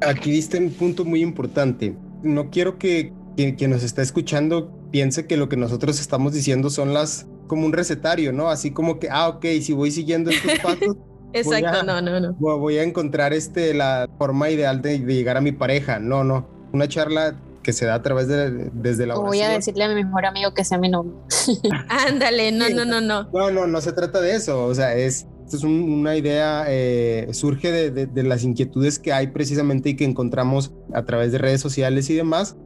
Aquí 0.01 0.33
diste 0.33 0.59
un 0.59 0.71
punto 0.71 1.05
muy 1.05 1.23
importante. 1.23 1.95
No 2.23 2.51
quiero 2.51 2.79
que 2.79 3.13
quien, 3.37 3.71
nos 3.71 3.83
está 3.85 4.03
escuchando 4.03 4.71
piense 4.93 5.27
que 5.27 5.37
lo 5.37 5.49
que 5.49 5.57
nosotros 5.57 5.99
estamos 5.99 6.33
diciendo 6.33 6.71
son 6.71 6.95
las 6.95 7.27
como 7.49 7.67
un 7.67 7.73
recetario, 7.73 8.33
¿no? 8.33 8.49
Así 8.49 8.71
como 8.71 9.01
que, 9.01 9.09
ah, 9.11 9.29
ok, 9.29 9.45
si 9.61 9.73
voy 9.73 9.91
siguiendo 9.91 10.31
estos 10.31 10.53
pasos. 10.63 10.97
Exacto, 11.33 11.83
no, 11.83 12.01
no, 12.01 12.21
no. 12.21 12.35
Voy 12.39 12.77
a 12.77 12.83
encontrar 12.83 13.33
este, 13.33 13.75
la 13.75 14.09
forma 14.19 14.51
ideal 14.51 14.83
de, 14.83 14.99
llegar 15.01 15.37
a 15.37 15.41
mi 15.41 15.53
pareja. 15.53 15.99
No, 15.99 16.23
no. 16.23 16.47
Una 16.73 16.89
charla 16.89 17.41
que 17.63 17.73
se 17.73 17.87
da 17.87 17.95
a 17.95 18.03
través 18.03 18.29
de 18.29 18.71
desde 18.73 19.07
la 19.07 19.15
oración. 19.15 19.29
Voy 19.29 19.41
a 19.41 19.49
decirle 19.49 19.85
a 19.85 19.89
mi 19.89 20.05
mejor 20.05 20.27
amigo 20.27 20.53
que 20.53 20.65
sea 20.65 20.79
mi 20.79 20.91
novio. 20.91 21.15
Ándale, 21.89 22.53
no, 22.53 22.69
no, 22.69 22.85
no, 22.85 23.01
no. 23.01 23.31
No, 23.33 23.51
no, 23.51 23.67
no 23.67 23.81
se 23.81 23.93
trata 23.93 24.21
de 24.21 24.35
eso. 24.35 24.67
O 24.67 24.75
sea, 24.75 24.95
es, 24.95 25.27
esto 25.45 25.57
es 25.57 25.65
una 25.65 26.17
idea, 26.17 26.65
eh, 26.69 27.29
surge 27.33 27.71
de, 27.73 28.07
de, 28.07 28.23
las 28.25 28.45
inquietudes 28.45 28.99
que 28.99 29.13
hay 29.13 29.29
precisamente 29.29 29.91
y 29.91 29.97
que 29.97 30.05
encontramos 30.05 30.73
a 30.93 31.05
través 31.05 31.33
de 31.33 31.39
redes 31.39 31.61
sociales 31.61 32.11
y 32.11 32.15
demás. 32.15 32.57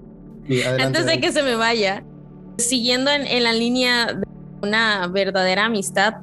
Antes 0.81 1.07
de 1.07 1.21
que 1.21 1.33
se 1.33 1.43
me 1.43 1.57
vaya, 1.57 2.05
siguiendo 2.59 3.11
en, 3.11 3.43
la 3.43 3.53
línea 3.53 4.07
de 4.07 4.27
una 4.63 5.07
verdadera 5.09 5.67
amistad, 5.67 6.15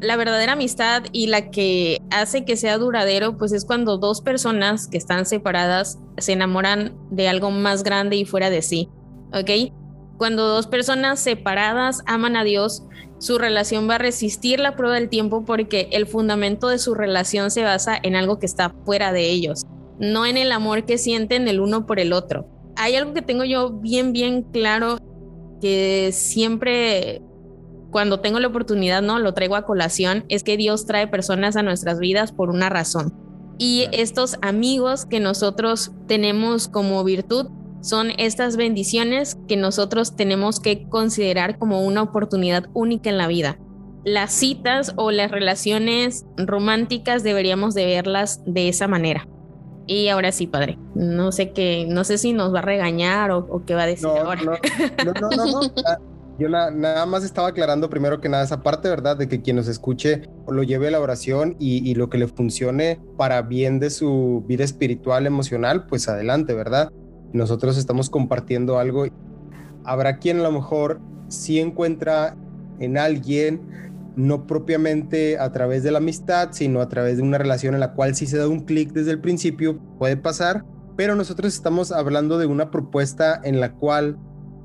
la 0.00 0.16
verdadera 0.16 0.52
amistad 0.52 1.04
y 1.12 1.26
la 1.26 1.50
que 1.50 2.00
hace 2.10 2.44
que 2.44 2.56
sea 2.56 2.78
duradero, 2.78 3.36
pues 3.36 3.52
es 3.52 3.64
cuando 3.64 3.98
dos 3.98 4.20
personas 4.20 4.88
que 4.88 4.96
están 4.96 5.26
separadas 5.26 5.98
se 6.18 6.32
enamoran 6.32 6.96
de 7.10 7.28
algo 7.28 7.50
más 7.50 7.82
grande 7.82 8.16
y 8.16 8.24
fuera 8.24 8.50
de 8.50 8.62
sí, 8.62 8.88
¿ok? 9.32 9.72
Cuando 10.16 10.46
dos 10.46 10.66
personas 10.66 11.18
separadas 11.18 12.02
aman 12.06 12.36
a 12.36 12.44
Dios, 12.44 12.84
su 13.18 13.38
relación 13.38 13.88
va 13.88 13.96
a 13.96 13.98
resistir 13.98 14.60
la 14.60 14.76
prueba 14.76 14.94
del 14.94 15.08
tiempo 15.08 15.44
porque 15.44 15.88
el 15.92 16.06
fundamento 16.06 16.68
de 16.68 16.78
su 16.78 16.94
relación 16.94 17.50
se 17.50 17.64
basa 17.64 17.98
en 18.02 18.16
algo 18.16 18.38
que 18.38 18.46
está 18.46 18.74
fuera 18.84 19.12
de 19.12 19.30
ellos, 19.30 19.64
no 19.98 20.24
en 20.24 20.36
el 20.36 20.52
amor 20.52 20.86
que 20.86 20.98
sienten 20.98 21.48
el 21.48 21.60
uno 21.60 21.86
por 21.86 22.00
el 22.00 22.12
otro 22.12 22.46
hay 22.80 22.96
algo 22.96 23.12
que 23.12 23.20
tengo 23.20 23.44
yo 23.44 23.70
bien, 23.70 24.12
bien 24.12 24.42
claro 24.42 24.98
que 25.60 26.10
siempre 26.12 27.22
cuando 27.90 28.20
tengo 28.20 28.38
la 28.38 28.48
oportunidad, 28.48 29.02
¿no? 29.02 29.18
Lo 29.18 29.34
traigo 29.34 29.56
a 29.56 29.66
colación, 29.66 30.24
es 30.28 30.44
que 30.44 30.56
Dios 30.56 30.86
trae 30.86 31.08
personas 31.08 31.56
a 31.56 31.62
nuestras 31.62 31.98
vidas 31.98 32.32
por 32.32 32.50
una 32.50 32.68
razón. 32.68 33.12
Y 33.58 33.88
estos 33.92 34.36
amigos 34.42 35.04
que 35.06 35.20
nosotros 35.20 35.92
tenemos 36.06 36.68
como 36.68 37.02
virtud 37.04 37.48
son 37.82 38.10
estas 38.18 38.56
bendiciones 38.56 39.38
que 39.48 39.56
nosotros 39.56 40.16
tenemos 40.16 40.60
que 40.60 40.88
considerar 40.88 41.58
como 41.58 41.82
una 41.82 42.02
oportunidad 42.02 42.66
única 42.74 43.10
en 43.10 43.18
la 43.18 43.26
vida. 43.26 43.58
Las 44.04 44.32
citas 44.32 44.94
o 44.96 45.10
las 45.10 45.30
relaciones 45.30 46.24
románticas 46.36 47.22
deberíamos 47.22 47.74
de 47.74 47.86
verlas 47.86 48.42
de 48.46 48.68
esa 48.68 48.88
manera. 48.88 49.28
Y 49.90 50.08
ahora 50.08 50.30
sí, 50.30 50.46
padre. 50.46 50.78
No 50.94 51.32
sé 51.32 51.50
qué, 51.50 51.84
no 51.88 52.04
sé 52.04 52.16
si 52.16 52.32
nos 52.32 52.54
va 52.54 52.60
a 52.60 52.62
regañar 52.62 53.32
o, 53.32 53.64
qué 53.66 53.74
va 53.74 53.82
a 53.82 53.86
decir 53.86 54.06
ahora. 54.06 54.40
No, 54.40 54.52
no, 55.04 55.30
no, 55.30 55.46
no. 55.46 55.60
Ah, 55.84 55.98
yo 56.38 56.48
nada 56.48 57.06
más 57.06 57.24
estaba 57.24 57.48
aclarando 57.48 57.90
primero 57.90 58.20
que 58.20 58.28
nada 58.28 58.44
esa 58.44 58.62
parte, 58.62 58.88
¿verdad? 58.88 59.16
De 59.16 59.26
que 59.26 59.42
quien 59.42 59.56
nos 59.56 59.66
escuche 59.66 60.22
lo 60.46 60.62
lleve 60.62 60.86
a 60.86 60.90
la 60.92 61.00
oración 61.00 61.56
y, 61.58 61.90
y, 61.90 61.96
lo 61.96 62.08
que 62.08 62.18
le 62.18 62.28
funcione 62.28 63.00
para 63.16 63.42
bien 63.42 63.80
de 63.80 63.90
su 63.90 64.44
vida 64.46 64.62
espiritual, 64.62 65.26
emocional, 65.26 65.86
pues 65.88 66.08
adelante, 66.08 66.54
¿verdad? 66.54 66.92
Nosotros 67.32 67.76
estamos 67.76 68.10
compartiendo 68.10 68.78
algo. 68.78 69.06
Habrá 69.82 70.18
quien 70.18 70.38
a 70.38 70.44
lo 70.44 70.52
mejor 70.52 71.00
sí 71.26 71.58
encuentra 71.58 72.36
en 72.78 72.96
alguien 72.96 73.89
no 74.16 74.46
propiamente 74.46 75.38
a 75.38 75.52
través 75.52 75.82
de 75.82 75.90
la 75.90 75.98
amistad, 75.98 76.50
sino 76.52 76.80
a 76.80 76.88
través 76.88 77.16
de 77.16 77.22
una 77.22 77.38
relación 77.38 77.74
en 77.74 77.80
la 77.80 77.92
cual 77.92 78.14
si 78.14 78.26
se 78.26 78.38
da 78.38 78.48
un 78.48 78.60
clic 78.60 78.92
desde 78.92 79.12
el 79.12 79.20
principio, 79.20 79.78
puede 79.98 80.16
pasar, 80.16 80.64
pero 80.96 81.14
nosotros 81.14 81.54
estamos 81.54 81.92
hablando 81.92 82.38
de 82.38 82.46
una 82.46 82.70
propuesta 82.70 83.40
en 83.42 83.60
la 83.60 83.72
cual 83.72 84.18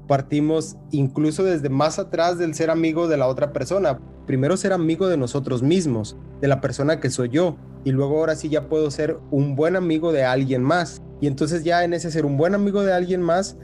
partimos 0.08 0.78
incluso 0.92 1.44
desde 1.44 1.70
más 1.70 2.00
atrás 2.00 2.38
del 2.38 2.54
ser 2.54 2.70
amigo 2.70 3.08
de 3.08 3.18
la 3.18 3.28
otra 3.28 3.54
persona. 3.54 4.00
Primero 4.26 4.58
ser 4.58 4.74
amigo 4.74 5.08
de 5.08 5.18
nosotros 5.18 5.62
mismos, 5.64 6.18
de 6.42 6.48
la 6.48 6.62
persona 6.62 7.00
que 7.00 7.10
soy 7.10 7.30
yo, 7.30 7.58
y 7.84 7.92
luego 7.92 8.18
ahora 8.18 8.36
sí 8.36 8.50
ya 8.50 8.68
puedo 8.68 8.90
ser 8.90 9.20
un 9.32 9.56
buen 9.56 9.76
amigo 9.76 10.12
de 10.12 10.24
alguien 10.24 10.64
más. 10.64 11.02
Y 11.22 11.28
entonces 11.28 11.64
ya 11.64 11.84
en 11.84 11.94
ese 11.94 12.12
ser 12.12 12.26
un 12.26 12.36
buen 12.36 12.56
amigo 12.56 12.84
de 12.84 12.92
alguien 12.92 13.22
más, 13.22 13.58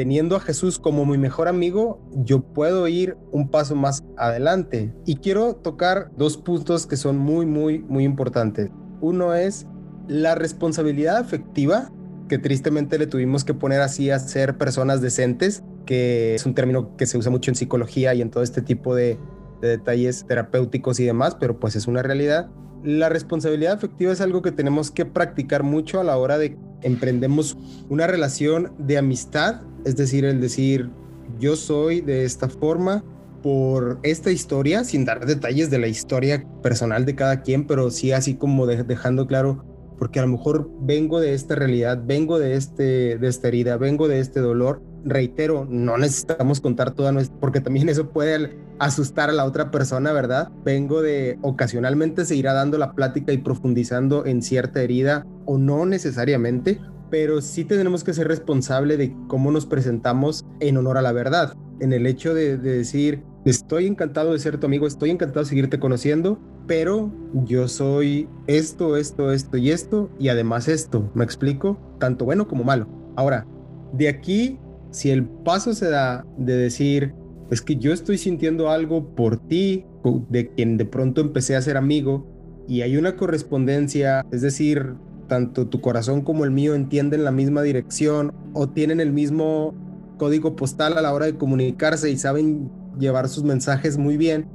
teniendo 0.00 0.34
a 0.34 0.40
Jesús 0.40 0.78
como 0.78 1.04
mi 1.04 1.18
mejor 1.18 1.46
amigo, 1.46 2.00
yo 2.24 2.40
puedo 2.40 2.88
ir 2.88 3.18
un 3.32 3.50
paso 3.50 3.76
más 3.76 4.02
adelante. 4.16 4.94
Y 5.04 5.16
quiero 5.16 5.56
tocar 5.56 6.10
dos 6.16 6.38
puntos 6.38 6.86
que 6.86 6.96
son 6.96 7.18
muy, 7.18 7.44
muy, 7.44 7.80
muy 7.80 8.04
importantes. 8.04 8.70
Uno 9.02 9.34
es 9.34 9.66
la 10.08 10.34
responsabilidad 10.34 11.18
afectiva, 11.18 11.92
que 12.30 12.38
tristemente 12.38 12.98
le 12.98 13.08
tuvimos 13.08 13.44
que 13.44 13.52
poner 13.52 13.82
así 13.82 14.08
a 14.08 14.18
ser 14.18 14.56
personas 14.56 15.02
decentes, 15.02 15.64
que 15.84 16.34
es 16.34 16.46
un 16.46 16.54
término 16.54 16.96
que 16.96 17.04
se 17.04 17.18
usa 17.18 17.30
mucho 17.30 17.50
en 17.50 17.56
psicología 17.56 18.14
y 18.14 18.22
en 18.22 18.30
todo 18.30 18.42
este 18.42 18.62
tipo 18.62 18.94
de, 18.94 19.18
de 19.60 19.68
detalles 19.68 20.24
terapéuticos 20.26 20.98
y 20.98 21.04
demás, 21.04 21.36
pero 21.38 21.60
pues 21.60 21.76
es 21.76 21.86
una 21.86 22.02
realidad. 22.02 22.48
La 22.82 23.10
responsabilidad 23.10 23.74
afectiva 23.74 24.12
es 24.12 24.22
algo 24.22 24.40
que 24.40 24.50
tenemos 24.50 24.90
que 24.90 25.04
practicar 25.04 25.62
mucho 25.62 26.00
a 26.00 26.04
la 26.04 26.16
hora 26.16 26.38
de 26.38 26.56
emprendemos 26.82 27.58
una 27.88 28.06
relación 28.06 28.72
de 28.78 28.96
amistad, 28.96 29.62
es 29.84 29.96
decir, 29.96 30.24
el 30.24 30.40
decir 30.40 30.90
yo 31.38 31.56
soy 31.56 32.00
de 32.00 32.24
esta 32.24 32.48
forma 32.48 33.04
por 33.42 33.98
esta 34.02 34.30
historia, 34.30 34.84
sin 34.84 35.04
dar 35.04 35.24
detalles 35.26 35.70
de 35.70 35.78
la 35.78 35.88
historia 35.88 36.44
personal 36.62 37.06
de 37.06 37.14
cada 37.14 37.42
quien, 37.42 37.66
pero 37.66 37.90
sí 37.90 38.12
así 38.12 38.34
como 38.34 38.66
dejando 38.66 39.26
claro, 39.26 39.64
porque 39.98 40.18
a 40.18 40.22
lo 40.22 40.28
mejor 40.28 40.70
vengo 40.80 41.20
de 41.20 41.34
esta 41.34 41.54
realidad, 41.54 42.02
vengo 42.04 42.38
de, 42.38 42.54
este, 42.54 43.18
de 43.18 43.28
esta 43.28 43.48
herida, 43.48 43.76
vengo 43.76 44.08
de 44.08 44.20
este 44.20 44.40
dolor. 44.40 44.82
Reitero, 45.04 45.66
no 45.68 45.96
necesitamos 45.96 46.60
contar 46.60 46.92
toda 46.92 47.12
nuestra, 47.12 47.38
porque 47.40 47.60
también 47.60 47.88
eso 47.88 48.10
puede 48.10 48.58
asustar 48.78 49.30
a 49.30 49.32
la 49.32 49.44
otra 49.44 49.70
persona, 49.70 50.12
¿verdad? 50.12 50.50
Vengo 50.64 51.02
de, 51.02 51.38
ocasionalmente 51.42 52.24
se 52.24 52.36
irá 52.36 52.52
dando 52.52 52.78
la 52.78 52.92
plática 52.92 53.32
y 53.32 53.38
profundizando 53.38 54.26
en 54.26 54.42
cierta 54.42 54.82
herida 54.82 55.26
o 55.46 55.58
no 55.58 55.86
necesariamente, 55.86 56.80
pero 57.10 57.42
sí 57.42 57.64
tenemos 57.64 58.04
que 58.04 58.14
ser 58.14 58.28
responsable 58.28 58.96
de 58.96 59.14
cómo 59.26 59.50
nos 59.50 59.66
presentamos 59.66 60.44
en 60.60 60.76
honor 60.76 60.96
a 60.96 61.02
la 61.02 61.12
verdad, 61.12 61.56
en 61.80 61.92
el 61.92 62.06
hecho 62.06 62.34
de, 62.34 62.56
decir, 62.56 63.22
estoy 63.44 63.86
encantado 63.86 64.32
de 64.32 64.38
ser 64.38 64.58
tu 64.58 64.66
amigo, 64.66 64.86
estoy 64.86 65.10
encantado 65.10 65.40
de 65.40 65.48
seguirte 65.48 65.80
conociendo, 65.80 66.38
pero 66.66 67.10
yo 67.46 67.66
soy 67.68 68.28
esto, 68.46 68.96
esto, 68.96 69.32
esto 69.32 69.56
y 69.56 69.70
esto, 69.70 70.10
y 70.18 70.28
además 70.28 70.68
esto, 70.68 71.10
¿me 71.14 71.24
explico? 71.24 71.78
Tanto 71.98 72.24
bueno 72.24 72.46
como 72.46 72.64
malo. 72.64 72.86
Ahora, 73.16 73.46
de 73.92 74.08
aquí, 74.08 74.58
si 74.90 75.10
el 75.10 75.24
paso 75.24 75.74
se 75.74 75.90
da 75.90 76.24
de 76.36 76.56
decir, 76.56 77.14
es 77.50 77.60
que 77.60 77.76
yo 77.76 77.92
estoy 77.92 78.18
sintiendo 78.18 78.70
algo 78.70 79.14
por 79.16 79.36
ti, 79.48 79.84
de 80.28 80.48
quien 80.48 80.76
de 80.76 80.84
pronto 80.84 81.20
empecé 81.20 81.56
a 81.56 81.62
ser 81.62 81.76
amigo, 81.76 82.26
y 82.68 82.82
hay 82.82 82.96
una 82.96 83.16
correspondencia, 83.16 84.24
es 84.30 84.42
decir, 84.42 84.94
tanto 85.30 85.68
tu 85.68 85.80
corazón 85.80 86.22
como 86.22 86.44
el 86.44 86.50
mío 86.50 86.74
entienden 86.74 87.22
la 87.22 87.30
misma 87.30 87.62
dirección 87.62 88.32
o 88.52 88.68
tienen 88.68 88.98
el 88.98 89.12
mismo 89.12 89.72
código 90.18 90.56
postal 90.56 90.98
a 90.98 91.02
la 91.02 91.14
hora 91.14 91.26
de 91.26 91.36
comunicarse 91.36 92.10
y 92.10 92.18
saben 92.18 92.68
llevar 92.98 93.28
sus 93.28 93.44
mensajes 93.44 93.96
muy 93.96 94.16
bien, 94.16 94.48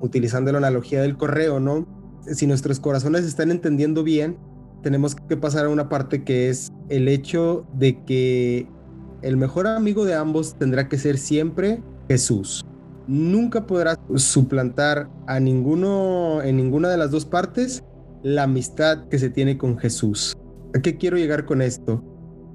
utilizando 0.00 0.52
la 0.52 0.58
analogía 0.58 1.02
del 1.02 1.16
correo, 1.16 1.58
¿no? 1.58 1.84
Si 2.30 2.46
nuestros 2.46 2.78
corazones 2.78 3.24
están 3.24 3.50
entendiendo 3.50 4.04
bien, 4.04 4.38
tenemos 4.84 5.16
que 5.16 5.36
pasar 5.36 5.66
a 5.66 5.68
una 5.68 5.88
parte 5.88 6.22
que 6.22 6.48
es 6.48 6.70
el 6.88 7.08
hecho 7.08 7.66
de 7.74 8.04
que 8.04 8.68
el 9.22 9.36
mejor 9.36 9.66
amigo 9.66 10.04
de 10.04 10.14
ambos 10.14 10.54
tendrá 10.54 10.88
que 10.88 10.96
ser 10.96 11.18
siempre 11.18 11.82
Jesús. 12.08 12.64
Nunca 13.08 13.66
podrá 13.66 13.96
suplantar 14.14 15.10
a 15.26 15.40
ninguno 15.40 16.40
en 16.40 16.56
ninguna 16.56 16.88
de 16.88 16.98
las 16.98 17.10
dos 17.10 17.26
partes 17.26 17.82
la 18.22 18.44
amistad 18.44 19.08
que 19.08 19.18
se 19.18 19.30
tiene 19.30 19.56
con 19.56 19.78
Jesús. 19.78 20.36
¿A 20.74 20.80
qué 20.80 20.96
quiero 20.96 21.16
llegar 21.16 21.46
con 21.46 21.62
esto? 21.62 22.04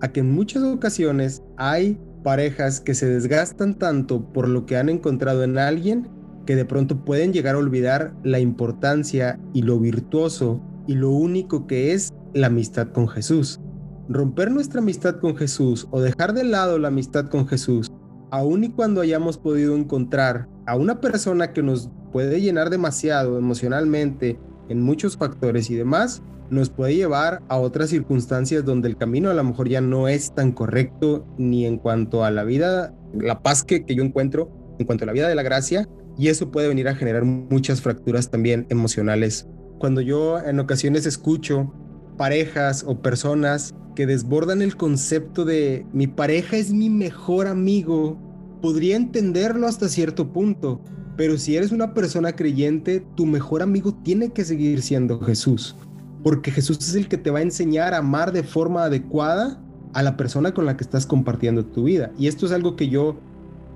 A 0.01 0.12
que 0.12 0.22
en 0.22 0.31
muchas 0.31 0.63
ocasiones 0.63 1.41
hay 1.57 2.00
parejas 2.24 2.79
que 2.79 2.93
se 2.93 3.07
desgastan 3.07 3.77
tanto 3.77 4.31
por 4.34 4.48
lo 4.48 4.65
que 4.65 4.77
han 4.77 4.89
encontrado 4.89 5.43
en 5.43 5.57
alguien 5.57 6.10
que 6.45 6.55
de 6.55 6.65
pronto 6.65 7.03
pueden 7.03 7.34
llegar 7.34 7.55
a 7.55 7.60
olvidar 7.60 8.13
la 8.24 8.39
importancia 8.39 9.39
y 9.53 9.63
lo 9.63 9.79
virtuoso 9.79 10.62
y 10.88 10.95
lo 10.95 11.10
único 11.10 11.67
que 11.67 11.93
es 11.93 12.13
la 12.34 12.48
amistad 12.48 12.89
con 12.89 13.07
Jesús. 13.07 13.60
Romper 14.07 14.51
nuestra 14.51 14.81
amistad 14.81 15.19
con 15.19 15.36
Jesús 15.36 15.88
o 15.91 16.01
dejar 16.01 16.34
de 16.34 16.43
lado 16.43 16.77
la 16.77 16.89
amistad 16.89 17.27
con 17.29 17.48
Jesús 17.48 17.91
aun 18.31 18.63
y 18.63 18.69
cuando 18.69 19.01
hayamos 19.01 19.38
podido 19.38 19.75
encontrar 19.75 20.48
a 20.65 20.75
una 20.75 21.00
persona 21.00 21.53
que 21.53 21.63
nos 21.63 21.89
puede 22.12 22.41
llenar 22.41 22.69
demasiado 22.69 23.38
emocionalmente 23.38 24.39
en 24.69 24.81
muchos 24.81 25.17
factores 25.17 25.69
y 25.69 25.75
demás, 25.75 26.22
nos 26.50 26.69
puede 26.69 26.95
llevar 26.95 27.41
a 27.48 27.57
otras 27.57 27.89
circunstancias 27.89 28.63
donde 28.63 28.88
el 28.88 28.98
camino 28.98 29.29
a 29.29 29.34
lo 29.34 29.43
mejor 29.43 29.67
ya 29.67 29.81
no 29.81 30.07
es 30.07 30.34
tan 30.34 30.51
correcto 30.51 31.25
ni 31.38 31.65
en 31.65 31.77
cuanto 31.77 32.24
a 32.24 32.31
la 32.31 32.43
vida, 32.43 32.93
la 33.13 33.41
paz 33.41 33.63
que, 33.63 33.84
que 33.86 33.95
yo 33.95 34.03
encuentro 34.03 34.51
en 34.77 34.86
cuanto 34.86 35.05
a 35.05 35.07
la 35.07 35.13
vida 35.13 35.27
de 35.27 35.36
la 35.36 35.43
gracia 35.43 35.88
y 36.17 36.27
eso 36.27 36.51
puede 36.51 36.67
venir 36.67 36.88
a 36.88 36.95
generar 36.95 37.25
muchas 37.25 37.81
fracturas 37.81 38.29
también 38.29 38.67
emocionales. 38.69 39.48
Cuando 39.79 40.01
yo 40.01 40.39
en 40.39 40.60
ocasiones 40.60 41.05
escucho 41.05 41.74
parejas 42.17 42.84
o 42.88 43.01
personas 43.01 43.74
que 43.95 44.05
desbordan 44.05 44.62
el 44.62 44.75
concepto 44.75 45.45
de 45.45 45.86
mi 45.93 46.07
pareja 46.07 46.57
es 46.57 46.72
mi 46.72 46.89
mejor 46.89 47.48
amigo, 47.48 48.19
podría 48.62 48.95
entenderlo 48.95 49.67
hasta 49.67 49.89
cierto 49.89 50.31
punto, 50.31 50.81
pero 51.17 51.38
si 51.38 51.55
eres 51.55 51.72
una 51.72 51.93
persona 51.93 52.34
creyente, 52.34 53.03
tu 53.15 53.25
mejor 53.25 53.62
amigo 53.62 53.93
tiene 54.03 54.31
que 54.31 54.43
seguir 54.43 54.81
siendo 54.81 55.19
Jesús, 55.19 55.75
porque 56.24 56.51
Jesús 56.51 56.77
es 56.79 56.95
el 56.95 57.07
que 57.07 57.17
te 57.17 57.31
va 57.31 57.39
a 57.39 57.43
enseñar 57.43 57.93
a 57.93 58.00
amar 58.00 58.31
de 58.31 58.43
forma 58.43 58.84
adecuada 58.84 59.62
a 59.93 60.03
la 60.03 60.17
persona 60.17 60.53
con 60.53 60.65
la 60.65 60.75
que 60.75 60.84
estás 60.84 61.05
compartiendo 61.05 61.65
tu 61.65 61.86
vida. 61.86 62.12
Y 62.17 62.27
esto 62.27 62.45
es 62.45 62.51
algo 62.51 62.75
que 62.75 62.89
yo, 62.89 63.17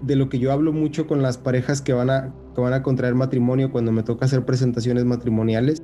de 0.02 0.18
lo 0.18 0.28
que 0.28 0.40
yo 0.40 0.52
hablo 0.52 0.74
mucho 0.74 1.08
con 1.08 1.22
las 1.22 1.38
parejas 1.38 1.82
que 1.82 1.94
van 1.94 2.10
a, 2.10 2.34
que 2.54 2.62
van 2.62 2.74
a 2.74 2.84
contraer 2.84 3.16
matrimonio 3.16 3.72
cuando 3.72 3.94
me 3.94 4.04
toca 4.04 4.26
hacer 4.26 4.44
presentaciones 4.44 5.06
matrimoniales, 5.06 5.82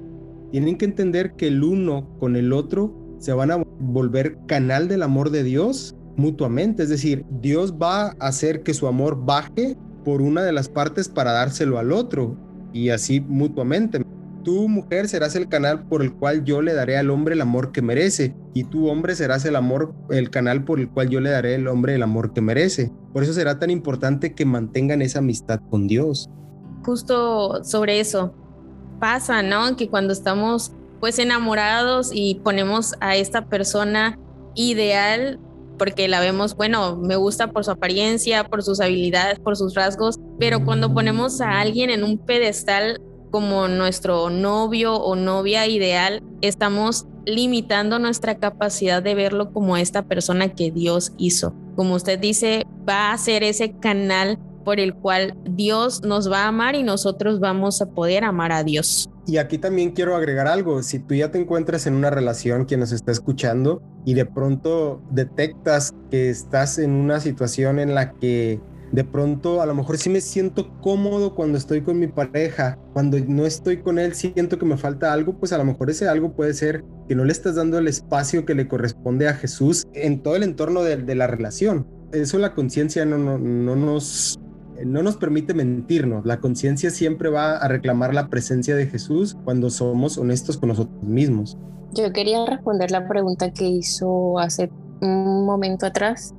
tienen 0.52 0.78
que 0.78 0.86
entender 0.86 1.36
que 1.36 1.48
el 1.48 1.64
uno 1.64 2.10
con 2.20 2.36
el 2.36 2.52
otro 2.52 2.94
se 3.18 3.32
van 3.32 3.52
a 3.52 3.64
volver 3.80 4.38
canal 4.46 4.88
del 4.88 5.04
amor 5.04 5.30
de 5.30 5.44
Dios 5.44 5.96
mutuamente. 6.18 6.84
Es 6.84 6.90
decir, 6.90 7.26
Dios 7.42 7.76
va 7.82 8.08
a 8.08 8.10
hacer 8.20 8.62
que 8.64 8.74
su 8.74 8.88
amor 8.88 9.26
baje 9.26 9.78
por 10.06 10.22
una 10.22 10.44
de 10.44 10.54
las 10.54 10.70
partes 10.70 11.10
para 11.10 11.34
dárselo 11.34 11.80
al 11.80 11.92
otro 11.92 12.38
y 12.72 12.90
así 12.90 13.20
mutuamente. 13.20 14.02
Tu 14.44 14.70
mujer 14.70 15.10
serás 15.10 15.36
el 15.36 15.50
canal 15.50 15.88
por 15.88 16.04
el 16.04 16.14
cual 16.14 16.46
yo 16.46 16.62
le 16.62 16.74
daré 16.74 16.98
al 16.98 17.10
hombre 17.10 17.34
el 17.34 17.42
amor 17.42 17.72
que 17.72 17.82
merece 17.82 18.36
y 18.54 18.66
tu 18.66 18.88
hombre 18.88 19.16
serás 19.16 19.44
el 19.46 19.56
amor 19.56 19.96
el 20.12 20.30
canal 20.30 20.64
por 20.64 20.80
el 20.80 20.88
cual 20.88 21.10
yo 21.10 21.20
le 21.20 21.32
daré 21.32 21.56
al 21.56 21.68
hombre 21.68 21.96
el 21.96 22.04
amor 22.04 22.32
que 22.32 22.42
merece. 22.42 22.92
Por 23.12 23.24
eso 23.24 23.34
será 23.34 23.58
tan 23.58 23.72
importante 23.72 24.36
que 24.36 24.46
mantengan 24.46 25.02
esa 25.02 25.20
amistad 25.20 25.60
con 25.72 25.88
Dios. 25.88 26.30
Justo 26.84 27.64
sobre 27.64 28.00
eso 28.00 28.36
pasa, 29.00 29.42
¿no? 29.42 29.76
Que 29.76 29.90
cuando 29.90 30.14
estamos 30.14 30.72
pues 31.00 31.18
enamorados 31.18 32.12
y 32.14 32.36
ponemos 32.44 32.94
a 33.00 33.16
esta 33.16 33.48
persona 33.48 34.20
ideal 34.54 35.40
porque 35.78 36.08
la 36.08 36.20
vemos, 36.20 36.56
bueno, 36.56 36.96
me 36.98 37.16
gusta 37.16 37.52
por 37.52 37.66
su 37.66 37.72
apariencia, 37.72 38.44
por 38.46 38.64
sus 38.64 38.80
habilidades, 38.80 39.40
por 39.40 39.58
sus 39.58 39.76
rasgos, 39.76 40.20
pero 40.40 40.64
cuando 40.64 40.94
ponemos 40.94 41.42
a 41.42 41.60
alguien 41.60 41.90
en 41.90 42.04
un 42.04 42.18
pedestal 42.18 43.02
como 43.32 43.68
nuestro 43.68 44.30
novio 44.30 44.96
o 44.96 45.16
novia 45.16 45.68
ideal, 45.68 46.24
estamos 46.42 47.06
limitando 47.26 48.00
nuestra 48.00 48.38
capacidad 48.38 49.02
de 49.02 49.16
verlo 49.16 49.52
como 49.52 49.78
esta 49.78 50.04
persona 50.04 50.54
que 50.54 50.72
Dios 50.72 51.12
hizo. 51.18 51.54
Como 51.76 51.96
usted 51.96 52.20
dice, 52.20 52.66
va 52.88 53.12
a 53.12 53.18
ser 53.18 53.44
ese 53.44 53.78
canal 53.80 54.40
por 54.66 54.82
el 54.82 54.94
cual 54.94 55.38
Dios 55.46 56.02
nos 56.04 56.30
va 56.30 56.44
a 56.44 56.48
amar 56.48 56.76
y 56.76 56.84
nosotros 56.84 57.40
vamos 57.40 57.82
a 57.82 57.86
poder 57.86 58.26
amar 58.26 58.52
a 58.52 58.64
Dios. 58.64 59.10
Y 59.28 59.38
aquí 59.38 59.58
también 59.58 59.92
quiero 59.92 60.16
agregar 60.16 60.48
algo, 60.48 60.84
si 60.84 61.00
tú 61.00 61.16
ya 61.16 61.32
te 61.32 61.40
encuentras 61.40 61.88
en 61.88 61.96
una 61.96 62.10
relación, 62.10 62.66
quien 62.66 62.82
nos 62.82 62.92
está 62.92 63.12
escuchando, 63.12 63.82
y 64.06 64.14
de 64.14 64.26
pronto 64.26 65.02
detectas 65.10 65.94
que 66.12 66.30
estás 66.30 66.78
en 66.78 66.92
una 66.92 67.20
situación 67.20 67.80
en 67.80 67.96
la 67.96 68.12
que 68.12 68.60
de 68.92 69.04
pronto 69.04 69.62
a 69.62 69.66
lo 69.66 69.74
mejor 69.74 69.98
sí 69.98 70.10
me 70.10 70.22
siento 70.22 70.80
cómodo 70.80 71.36
cuando 71.36 71.58
estoy 71.58 71.82
con 71.82 72.00
mi 72.00 72.08
pareja, 72.08 72.78
cuando 72.94 73.18
no 73.20 73.46
estoy 73.46 73.82
con 73.82 74.00
él 74.00 74.14
siento 74.14 74.58
que 74.60 74.66
me 74.66 74.78
falta 74.78 75.12
algo, 75.12 75.38
pues 75.38 75.52
a 75.54 75.58
lo 75.58 75.66
mejor 75.66 75.90
ese 75.90 76.08
algo 76.08 76.34
puede 76.34 76.54
ser 76.54 76.84
que 77.08 77.16
no 77.16 77.26
le 77.26 77.32
estás 77.32 77.56
dando 77.56 77.78
el 77.78 77.88
espacio 77.88 78.46
que 78.46 78.56
le 78.56 78.68
corresponde 78.68 79.28
a 79.28 79.34
Jesús 79.34 79.86
en 79.94 80.22
todo 80.22 80.36
el 80.36 80.44
entorno 80.44 80.84
de, 80.84 81.16
la 81.16 81.28
relación. 81.28 81.88
Eso 82.12 82.38
la 82.38 82.54
conciencia 82.54 83.06
no, 83.06 83.18
no, 83.18 83.38
no 83.38 83.76
nos 83.76 84.40
no 84.84 85.04
nos 85.04 85.18
permite 85.18 85.54
mentirnos. 85.54 86.26
La 86.26 86.40
conciencia 86.40 86.90
siempre 86.90 87.30
va 87.30 87.58
a 87.58 87.68
reclamar 87.68 88.14
la 88.14 88.28
presencia 88.28 88.76
de 88.76 88.88
Jesús 88.88 89.38
cuando 89.44 89.70
somos 89.70 90.18
honestos 90.18 90.58
con 90.58 90.70
nosotros 90.70 91.04
mismos. 91.04 91.58
Yo 91.94 92.12
quería 92.12 92.46
responder 92.46 92.92
la 92.92 93.08
pregunta 93.08 93.52
que 93.52 93.68
hizo 93.68 94.38
hace 94.40 94.70
un 95.02 95.46
momento 95.46 95.86
atrás, 95.86 96.34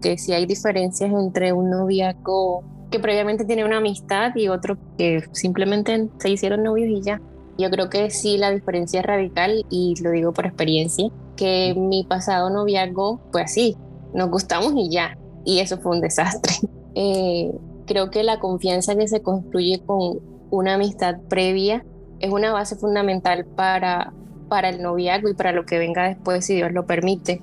que 0.00 0.18
si 0.18 0.32
hay 0.32 0.46
diferencias 0.46 1.10
entre 1.12 1.52
un 1.52 1.70
noviazgo 1.70 2.64
que 2.90 2.98
previamente 2.98 3.44
tiene 3.44 3.64
una 3.64 3.78
amistad 3.78 4.34
y 4.34 4.48
otro 4.48 4.78
que 4.96 5.24
simplemente 5.32 6.08
se 6.18 6.30
hicieron 6.30 6.62
novios 6.62 6.88
y 6.88 7.02
ya. 7.02 7.20
Yo 7.58 7.70
creo 7.70 7.88
que 7.88 8.10
sí, 8.10 8.36
la 8.36 8.50
diferencia 8.50 9.00
es 9.00 9.06
radical 9.06 9.64
y 9.70 9.94
lo 10.02 10.10
digo 10.10 10.32
por 10.32 10.46
experiencia, 10.46 11.08
que 11.36 11.74
mi 11.76 12.04
pasado 12.04 12.50
noviazgo 12.50 13.20
fue 13.32 13.42
así, 13.42 13.76
nos 14.14 14.30
gustamos 14.30 14.72
y 14.76 14.90
ya, 14.90 15.16
y 15.44 15.60
eso 15.60 15.78
fue 15.78 15.92
un 15.92 16.00
desastre. 16.00 16.52
Eh, 16.98 17.52
creo 17.86 18.10
que 18.10 18.22
la 18.22 18.38
confianza 18.38 18.96
que 18.96 19.08
se 19.08 19.22
construye 19.22 19.80
con 19.84 20.20
una 20.50 20.74
amistad 20.74 21.16
previa 21.28 21.84
es 22.20 22.30
una 22.30 22.52
base 22.52 22.76
fundamental 22.76 23.44
para, 23.44 24.12
para 24.48 24.68
el 24.68 24.82
noviazgo 24.82 25.28
y 25.28 25.34
para 25.34 25.52
lo 25.52 25.66
que 25.66 25.78
venga 25.78 26.08
después, 26.08 26.44
si 26.44 26.54
Dios 26.54 26.72
lo 26.72 26.86
permite. 26.86 27.40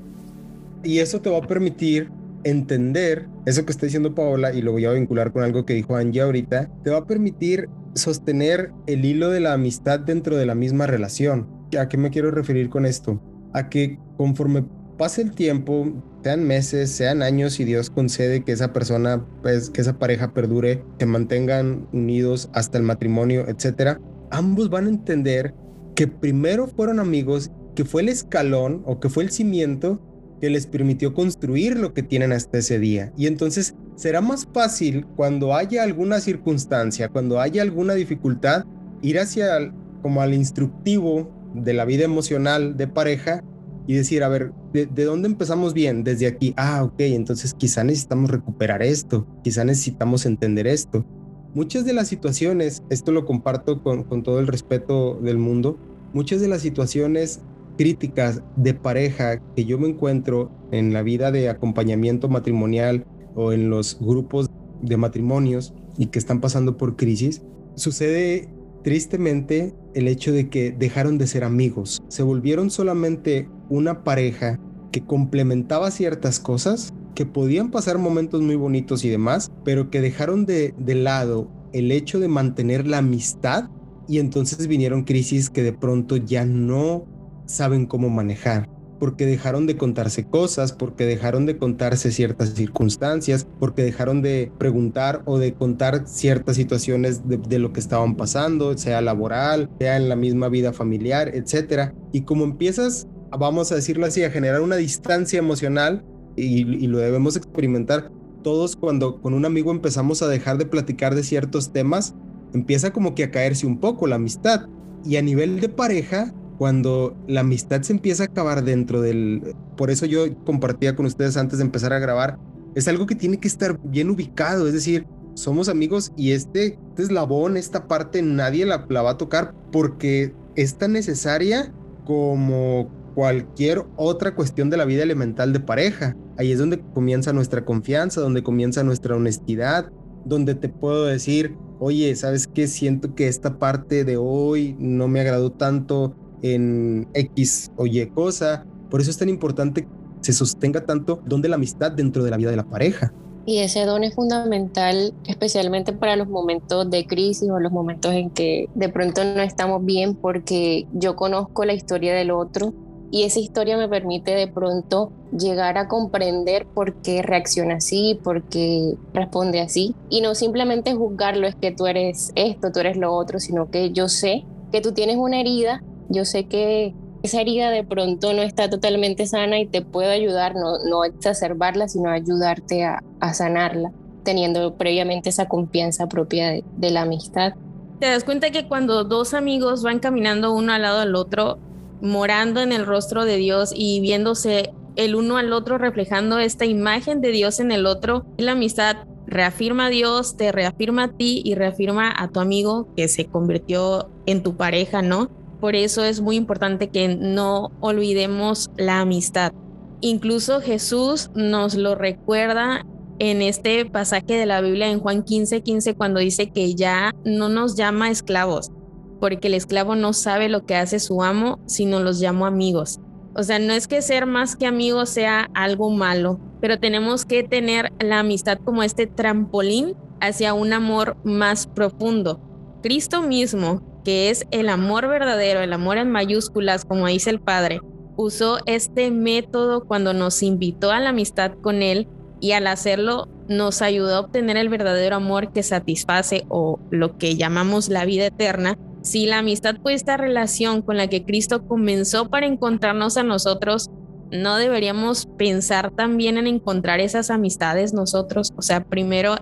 Y 0.84 1.00
eso 1.00 1.22
te 1.22 1.30
va 1.30 1.38
a 1.38 1.48
permitir 1.48 2.10
entender 2.44 3.28
eso 3.46 3.66
que 3.66 3.72
está 3.72 3.86
diciendo 3.86 4.14
Paola 4.16 4.54
y 4.54 4.62
lo 4.62 4.72
voy 4.72 4.86
a 4.86 4.92
vincular 4.92 5.32
con 5.32 5.44
algo 5.44 5.66
que 5.66 5.74
dijo 5.74 5.96
Angie 5.96 6.22
ahorita, 6.22 6.70
te 6.84 6.90
va 6.90 7.00
a 7.00 7.06
permitir 7.06 7.70
sostener 7.94 8.72
el 8.88 9.06
hilo 9.06 9.30
de 9.30 9.40
la 9.40 9.54
amistad 9.54 10.00
dentro 10.00 10.38
de 10.38 10.46
la 10.46 10.56
misma 10.56 10.88
relación. 10.88 11.48
¿A 11.80 11.88
qué 11.88 11.98
me 11.98 12.10
quiero 12.10 12.32
referir 12.32 12.70
con 12.70 12.86
esto? 12.86 13.22
A 13.54 13.70
que 13.70 13.98
conforme 14.18 14.66
pase 14.98 15.22
el 15.22 15.34
tiempo, 15.34 15.94
sean 16.24 16.44
meses, 16.46 16.90
sean 16.90 17.22
años 17.22 17.60
y 17.60 17.66
Dios 17.66 17.90
concede 17.90 18.44
que 18.44 18.54
esa 18.54 18.72
persona, 18.72 19.26
pues 19.42 19.70
que 19.70 19.82
esa 19.82 20.00
pareja 20.00 20.34
perdure, 20.34 20.84
que 20.98 21.06
mantengan 21.06 21.88
unidos 21.92 22.50
hasta 22.54 22.78
el 22.78 22.86
matrimonio, 22.86 23.46
etcétera, 23.48 24.00
ambos 24.32 24.70
van 24.70 24.86
a 24.86 24.90
entender 24.90 25.54
que 25.96 26.08
primero 26.08 26.68
fueron 26.68 27.00
amigos, 27.00 27.52
que 27.76 27.84
fue 27.84 28.04
el 28.04 28.10
escalón 28.10 28.84
o 28.86 29.00
que 29.00 29.10
fue 29.10 29.24
el 29.24 29.32
cimiento 29.32 30.02
que 30.40 30.50
les 30.50 30.66
permitió 30.66 31.14
construir 31.14 31.78
lo 31.78 31.94
que 31.94 32.04
tienen 32.04 32.32
hasta 32.32 32.58
ese 32.58 32.80
día. 32.80 33.12
Y 33.18 33.28
entonces 33.28 33.76
será 33.96 34.22
más 34.22 34.48
fácil 34.54 35.06
cuando 35.16 35.54
haya 35.54 35.84
alguna 35.84 36.20
circunstancia, 36.20 37.10
cuando 37.10 37.40
haya 37.40 37.62
alguna 37.62 37.96
dificultad, 37.96 38.66
ir 39.02 39.20
hacia 39.20 39.74
como 40.02 40.22
al 40.22 40.34
instructivo 40.34 41.32
de 41.54 41.74
la 41.74 41.86
vida 41.86 42.06
emocional 42.06 42.78
de 42.78 42.88
pareja 42.88 43.44
y 43.88 43.96
decir, 43.96 44.24
a 44.24 44.30
ver, 44.30 44.52
¿de, 44.72 45.04
dónde 45.04 45.28
empezamos 45.28 45.74
bien? 45.74 46.04
Desde 46.04 46.28
aquí. 46.28 46.54
Ah, 46.58 46.84
ok, 46.84 47.00
entonces 47.00 47.54
quizá 47.54 47.84
necesitamos 47.84 48.30
recuperar 48.30 48.82
esto, 48.82 49.28
quizá 49.44 49.64
necesitamos 49.64 50.26
entender 50.26 50.68
esto. 50.68 51.06
Muchas 51.54 51.86
de 51.86 51.94
las 51.94 52.08
situaciones, 52.08 52.82
esto 52.90 53.12
lo 53.12 53.26
comparto 53.26 53.84
con, 53.84 54.04
con 54.04 54.24
todo 54.24 54.40
el 54.40 54.48
respeto 54.48 55.20
del 55.22 55.38
mundo, 55.38 55.78
muchas 56.14 56.42
de 56.42 56.48
las 56.48 56.62
situaciones 56.62 57.42
críticas 57.78 58.42
de 58.56 58.74
pareja 58.74 59.40
que 59.56 59.66
yo 59.66 59.78
me 59.78 59.90
encuentro 59.90 60.52
en 60.72 60.94
la 60.94 61.02
vida 61.02 61.32
de 61.32 61.50
acompañamiento 61.50 62.30
matrimonial 62.30 63.06
o 63.36 63.52
en 63.52 63.70
los 63.70 64.00
grupos 64.00 64.50
de 64.82 64.98
matrimonios 64.98 65.74
y 65.98 66.08
que 66.08 66.20
están 66.20 66.42
pasando 66.42 66.78
por 66.78 66.96
crisis, 66.96 67.42
sucede 67.76 68.50
tristemente 68.84 69.74
el 69.94 70.08
hecho 70.08 70.32
de 70.32 70.50
que 70.50 70.72
dejaron 70.72 71.18
de 71.18 71.28
ser 71.28 71.44
amigos, 71.44 72.02
se 72.08 72.24
volvieron 72.24 72.70
solamente 72.70 73.50
una 73.70 74.04
pareja 74.04 74.60
que 74.92 75.04
complementaba 75.04 75.90
ciertas 75.92 76.40
cosas, 76.40 76.94
que 77.16 77.26
podían 77.26 77.72
pasar 77.72 77.98
momentos 77.98 78.42
muy 78.42 78.56
bonitos 78.56 79.06
y 79.06 79.10
demás, 79.10 79.52
pero 79.64 79.90
que 79.90 80.02
dejaron 80.02 80.46
de, 80.46 80.74
de 80.78 80.96
lado 80.96 81.50
el 81.74 81.92
hecho 81.92 82.20
de 82.20 82.28
mantener 82.28 82.86
la 82.86 83.00
amistad 83.00 83.70
y 84.08 84.20
entonces 84.20 84.68
vinieron 84.68 85.04
crisis 85.04 85.50
que 85.50 85.64
de 85.64 85.74
pronto 85.74 86.18
ya 86.18 86.46
no 86.46 87.06
saben 87.46 87.86
cómo 87.86 88.10
manejar 88.10 88.73
porque 89.04 89.26
dejaron 89.26 89.68
de 89.68 89.76
contarse 89.76 90.24
cosas, 90.24 90.72
porque 90.72 91.06
dejaron 91.06 91.46
de 91.46 91.58
contarse 91.58 92.10
ciertas 92.10 92.54
circunstancias, 92.54 93.46
porque 93.60 93.84
dejaron 93.84 94.22
de 94.22 94.50
preguntar 94.58 95.24
o 95.26 95.40
de 95.40 95.54
contar 95.54 96.08
ciertas 96.08 96.56
situaciones 96.56 97.28
de, 97.28 97.60
lo 97.60 97.74
que 97.74 97.82
estaban 97.82 98.16
pasando, 98.16 98.78
sea 98.78 99.02
laboral, 99.02 99.70
sea 99.78 99.98
en 99.98 100.08
la 100.08 100.16
misma 100.16 100.48
vida 100.48 100.72
familiar, 100.72 101.36
etcétera. 101.36 101.94
Y 102.14 102.22
como 102.22 102.46
empiezas, 102.46 103.10
vamos 103.38 103.74
a 103.74 103.76
decirlo 103.76 104.06
así, 104.06 104.24
a 104.24 104.32
generar 104.32 104.62
una 104.62 104.78
distancia 104.78 105.38
emocional 105.38 106.06
y, 106.38 106.62
y 106.62 106.88
lo 106.88 107.00
debemos 107.00 107.36
experimentar 107.36 108.10
todos 108.42 108.78
cuando 108.78 109.20
con 109.20 109.34
un 109.34 109.44
amigo 109.44 109.72
empezamos 109.72 110.22
a 110.22 110.30
dejar 110.30 110.58
de 110.58 110.66
platicar 110.66 111.14
de 111.14 111.24
ciertos 111.24 111.74
temas, 111.74 112.16
empieza 112.54 112.94
como 112.94 113.16
que 113.16 113.26
a 113.26 113.32
caerse 113.32 113.68
un 113.68 113.82
poco 113.82 114.08
la 114.08 114.16
amistad. 114.16 114.70
Y 115.04 115.18
a 115.18 115.22
nivel 115.22 115.60
de 115.60 115.68
pareja, 115.68 116.34
cuando 116.64 117.14
la 117.28 117.42
amistad 117.42 117.82
se 117.82 117.92
empieza 117.92 118.24
a 118.24 118.28
acabar 118.28 118.64
dentro 118.64 119.02
del... 119.02 119.54
Por 119.76 119.92
eso 119.92 120.06
yo 120.06 120.34
compartía 120.46 120.96
con 120.96 121.06
ustedes 121.06 121.36
antes 121.36 121.60
de 121.60 121.66
empezar 121.66 121.92
a 121.92 122.00
grabar, 122.00 122.40
es 122.74 122.88
algo 122.88 123.06
que 123.06 123.16
tiene 123.16 123.38
que 123.38 123.50
estar 123.50 123.78
bien 123.84 124.10
ubicado, 124.10 124.66
es 124.66 124.72
decir, 124.72 125.06
somos 125.34 125.68
amigos 125.68 126.14
y 126.16 126.32
este, 126.32 126.80
este 126.88 127.04
eslabón, 127.04 127.58
esta 127.58 127.90
parte, 127.90 128.22
nadie 128.22 128.66
la, 128.66 128.86
la 128.88 129.02
va 129.02 129.10
a 129.10 129.18
tocar 129.18 129.54
porque 129.74 130.34
es 130.56 130.78
tan 130.78 130.94
necesaria 130.94 131.74
como 132.06 132.90
cualquier 133.14 133.84
otra 133.98 134.34
cuestión 134.34 134.70
de 134.70 134.78
la 134.78 134.86
vida 134.86 135.04
elemental 135.04 135.52
de 135.52 135.60
pareja. 135.60 136.16
Ahí 136.38 136.54
es 136.54 136.60
donde 136.60 136.80
comienza 136.94 137.34
nuestra 137.34 137.66
confianza, 137.66 138.22
donde 138.22 138.42
comienza 138.42 138.86
nuestra 138.86 139.18
honestidad, 139.18 139.92
donde 140.24 140.56
te 140.56 140.70
puedo 140.70 141.08
decir, 141.08 141.58
oye, 141.82 142.16
¿sabes 142.16 142.48
qué? 142.48 142.68
Siento 142.68 143.16
que 143.16 143.28
esta 143.28 143.60
parte 143.60 144.06
de 144.06 144.16
hoy 144.16 144.78
no 144.80 145.10
me 145.10 145.20
agradó 145.20 145.52
tanto 145.52 146.16
en 146.44 147.08
X 147.16 147.72
o 147.76 147.88
Y 147.88 148.06
cosa. 148.08 148.66
Por 148.92 149.02
eso 149.02 149.10
es 149.10 149.18
tan 149.18 149.30
importante 149.30 149.84
que 149.84 149.90
se 150.22 150.34
sostenga 150.34 150.86
tanto 150.86 151.20
donde 151.26 151.50
la 151.50 151.56
amistad 151.56 151.92
dentro 151.92 152.24
de 152.24 152.30
la 152.30 152.38
vida 152.38 152.52
de 152.52 152.58
la 152.58 152.70
pareja. 152.70 153.12
Y 153.46 153.58
ese 153.58 153.86
don 153.86 154.04
es 154.04 154.16
fundamental, 154.16 155.14
especialmente 155.26 155.92
para 155.92 156.16
los 156.16 156.30
momentos 156.30 156.90
de 156.90 157.06
crisis 157.06 157.50
o 157.50 157.60
los 157.60 157.72
momentos 157.72 158.14
en 158.14 158.30
que 158.30 158.70
de 158.74 158.88
pronto 158.88 159.24
no 159.26 159.42
estamos 159.42 159.84
bien, 159.84 160.16
porque 160.16 160.88
yo 160.94 161.16
conozco 161.16 161.66
la 161.66 161.74
historia 161.74 162.14
del 162.14 162.32
otro 162.32 162.74
y 163.12 163.24
esa 163.24 163.40
historia 163.40 163.78
me 163.78 163.90
permite 163.90 164.32
de 164.32 164.48
pronto 164.48 165.12
llegar 165.38 165.78
a 165.78 165.88
comprender 165.88 166.66
por 166.66 166.96
qué 167.02 167.22
reacciona 167.22 167.76
así, 167.76 168.18
por 168.24 168.44
qué 168.44 168.96
responde 169.14 169.60
así, 169.60 169.94
y 170.10 170.22
no 170.22 170.36
simplemente 170.36 170.96
juzgarlo 170.96 171.46
es 171.46 171.56
que 171.56 171.72
tú 171.72 171.86
eres 171.86 172.32
esto, 172.36 172.72
tú 172.72 172.80
eres 172.80 172.96
lo 172.96 173.14
otro, 173.14 173.40
sino 173.40 173.70
que 173.70 173.92
yo 173.92 174.08
sé 174.08 174.46
que 174.72 174.82
tú 174.82 174.94
tienes 174.94 175.18
una 175.18 175.40
herida, 175.40 175.84
yo 176.10 176.26
sé 176.26 176.46
que 176.46 176.94
esa 177.24 177.42
herida 177.42 177.70
de 177.70 177.84
pronto 177.84 178.34
no 178.34 178.42
está 178.42 178.70
totalmente 178.70 179.26
sana 179.26 179.60
y 179.60 179.66
te 179.66 179.82
puedo 179.82 180.12
ayudar, 180.12 180.56
no, 180.56 180.78
no 180.80 181.06
exacerbarla, 181.06 181.88
sino 181.88 182.10
ayudarte 182.10 182.84
a, 182.84 183.02
sanarla, 183.34 183.92
teniendo 184.24 184.76
previamente 184.76 185.30
esa 185.30 185.48
confianza 185.48 186.08
propia 186.08 186.50
de, 186.50 186.64
de 186.78 186.92
la 186.92 187.04
amistad. 187.04 187.54
Te 188.00 188.08
das 188.08 188.26
cuenta 188.26 188.52
que 188.52 188.68
cuando 188.68 189.06
dos 189.06 189.34
amigos 189.34 189.84
van 189.84 190.00
caminando 190.00 190.54
uno 190.54 190.74
al 190.74 190.82
lado 190.82 191.00
del 191.00 191.16
otro, 191.16 191.60
morando 192.02 192.60
en 192.62 192.74
el 192.74 192.86
rostro 192.86 193.24
de 193.24 193.38
Dios 193.38 193.72
y 193.74 194.02
viéndose 194.02 194.74
el 194.98 195.16
uno 195.16 195.38
al 195.38 195.54
otro 195.54 195.78
reflejando 195.78 196.40
esta 196.40 196.66
imagen 196.66 197.22
de 197.22 197.32
Dios 197.32 197.62
en 197.62 197.72
el 197.72 197.86
otro, 197.86 198.26
la 198.38 198.52
amistad 198.52 198.98
reafirma 199.26 199.88
a 199.88 199.90
Dios, 199.90 200.36
te 200.36 200.52
reafirma 200.52 201.06
a 201.06 201.08
ti 201.08 201.42
y 201.44 201.56
reafirma 201.56 202.14
a 202.16 202.28
tu 202.28 202.42
amigo 202.42 202.88
que 202.96 203.08
se 203.08 203.26
convirtió 203.26 204.10
en 204.26 204.44
tu 204.44 204.56
pareja, 204.56 205.02
¿no? 205.02 205.30
Por 205.64 205.78
eso 205.78 206.04
es 206.04 206.20
muy 206.20 206.36
importante 206.36 206.90
que 206.90 207.08
no 207.08 207.72
olvidemos 207.80 208.70
la 208.76 209.00
amistad. 209.00 209.54
Incluso 210.02 210.60
Jesús 210.60 211.32
nos 211.36 211.76
lo 211.76 211.96
recuerda 211.96 212.86
en 213.18 213.42
este 213.42 213.86
pasaje 213.86 214.34
de 214.34 214.46
la 214.46 214.60
Biblia 214.60 214.90
en 214.90 215.00
Juan 215.00 215.24
15, 215.24 215.62
15, 215.62 215.96
cuando 215.96 216.20
dice 216.20 216.52
que 216.52 216.76
ya 216.76 217.16
no 217.24 217.48
nos 217.48 217.78
llama 217.78 218.10
esclavos, 218.10 218.74
porque 219.22 219.48
el 219.48 219.54
esclavo 219.54 219.96
no 219.96 220.12
sabe 220.12 220.50
lo 220.50 220.66
que 220.66 220.76
hace 220.76 221.00
su 221.00 221.24
amo, 221.24 221.60
sino 221.66 222.02
los 222.02 222.20
llamo 222.20 222.46
amigos. 222.46 223.00
O 223.34 223.44
sea, 223.44 223.58
no 223.58 223.72
es 223.72 223.88
que 223.88 224.02
ser 224.02 224.26
más 224.26 224.58
que 224.58 224.66
amigos 224.66 225.12
sea 225.12 225.50
algo 225.54 225.90
malo, 225.92 226.42
pero 226.60 226.78
tenemos 226.78 227.24
que 227.24 227.42
tener 227.42 227.94
la 228.02 228.20
amistad 228.20 228.58
como 228.66 228.84
este 228.84 229.08
trampolín 229.08 229.96
hacia 230.20 230.54
un 230.54 230.74
amor 230.74 231.16
más 231.24 231.68
profundo. 231.68 232.42
Cristo 232.84 233.24
mismo 233.24 233.82
que 234.04 234.30
es 234.30 234.46
el 234.52 234.68
amor 234.68 235.08
verdadero, 235.08 235.62
el 235.62 235.72
amor 235.72 235.98
en 235.98 236.12
mayúsculas, 236.12 236.84
como 236.84 237.08
dice 237.08 237.30
el 237.30 237.40
Padre, 237.40 237.80
usó 238.18 238.58
este 238.66 239.10
método 239.10 239.86
cuando 239.86 240.14
nos 240.14 240.44
invitó 240.44 240.92
a 240.92 241.00
la 241.00 241.10
amistad 241.10 241.54
con 241.62 241.82
Él 241.82 242.08
y 242.42 242.52
al 242.52 242.68
hacerlo 242.68 243.30
nos 243.48 243.82
ayudó 243.82 244.16
a 244.16 244.20
obtener 244.20 244.58
el 244.58 244.68
verdadero 244.68 245.16
amor 245.16 245.54
que 245.54 245.64
satisface 245.64 246.46
o 246.50 246.80
lo 246.92 247.18
que 247.18 247.38
llamamos 247.38 247.88
la 247.88 248.04
vida 248.04 248.26
eterna. 248.26 248.78
Si 249.02 249.26
la 249.26 249.40
amistad 249.40 249.76
fue 249.82 249.94
esta 249.94 250.18
relación 250.18 250.82
con 250.82 250.98
la 250.98 251.08
que 251.08 251.24
Cristo 251.24 251.66
comenzó 251.66 252.30
para 252.30 252.46
encontrarnos 252.46 253.16
a 253.16 253.24
nosotros, 253.24 253.90
no 254.32 254.58
deberíamos 254.58 255.28
pensar 255.38 255.92
también 255.92 256.38
en 256.38 256.48
encontrar 256.48 257.00
esas 257.00 257.30
amistades 257.30 257.94
nosotros. 257.94 258.52
O 258.58 258.62
sea, 258.62 258.84
primero 258.84 259.36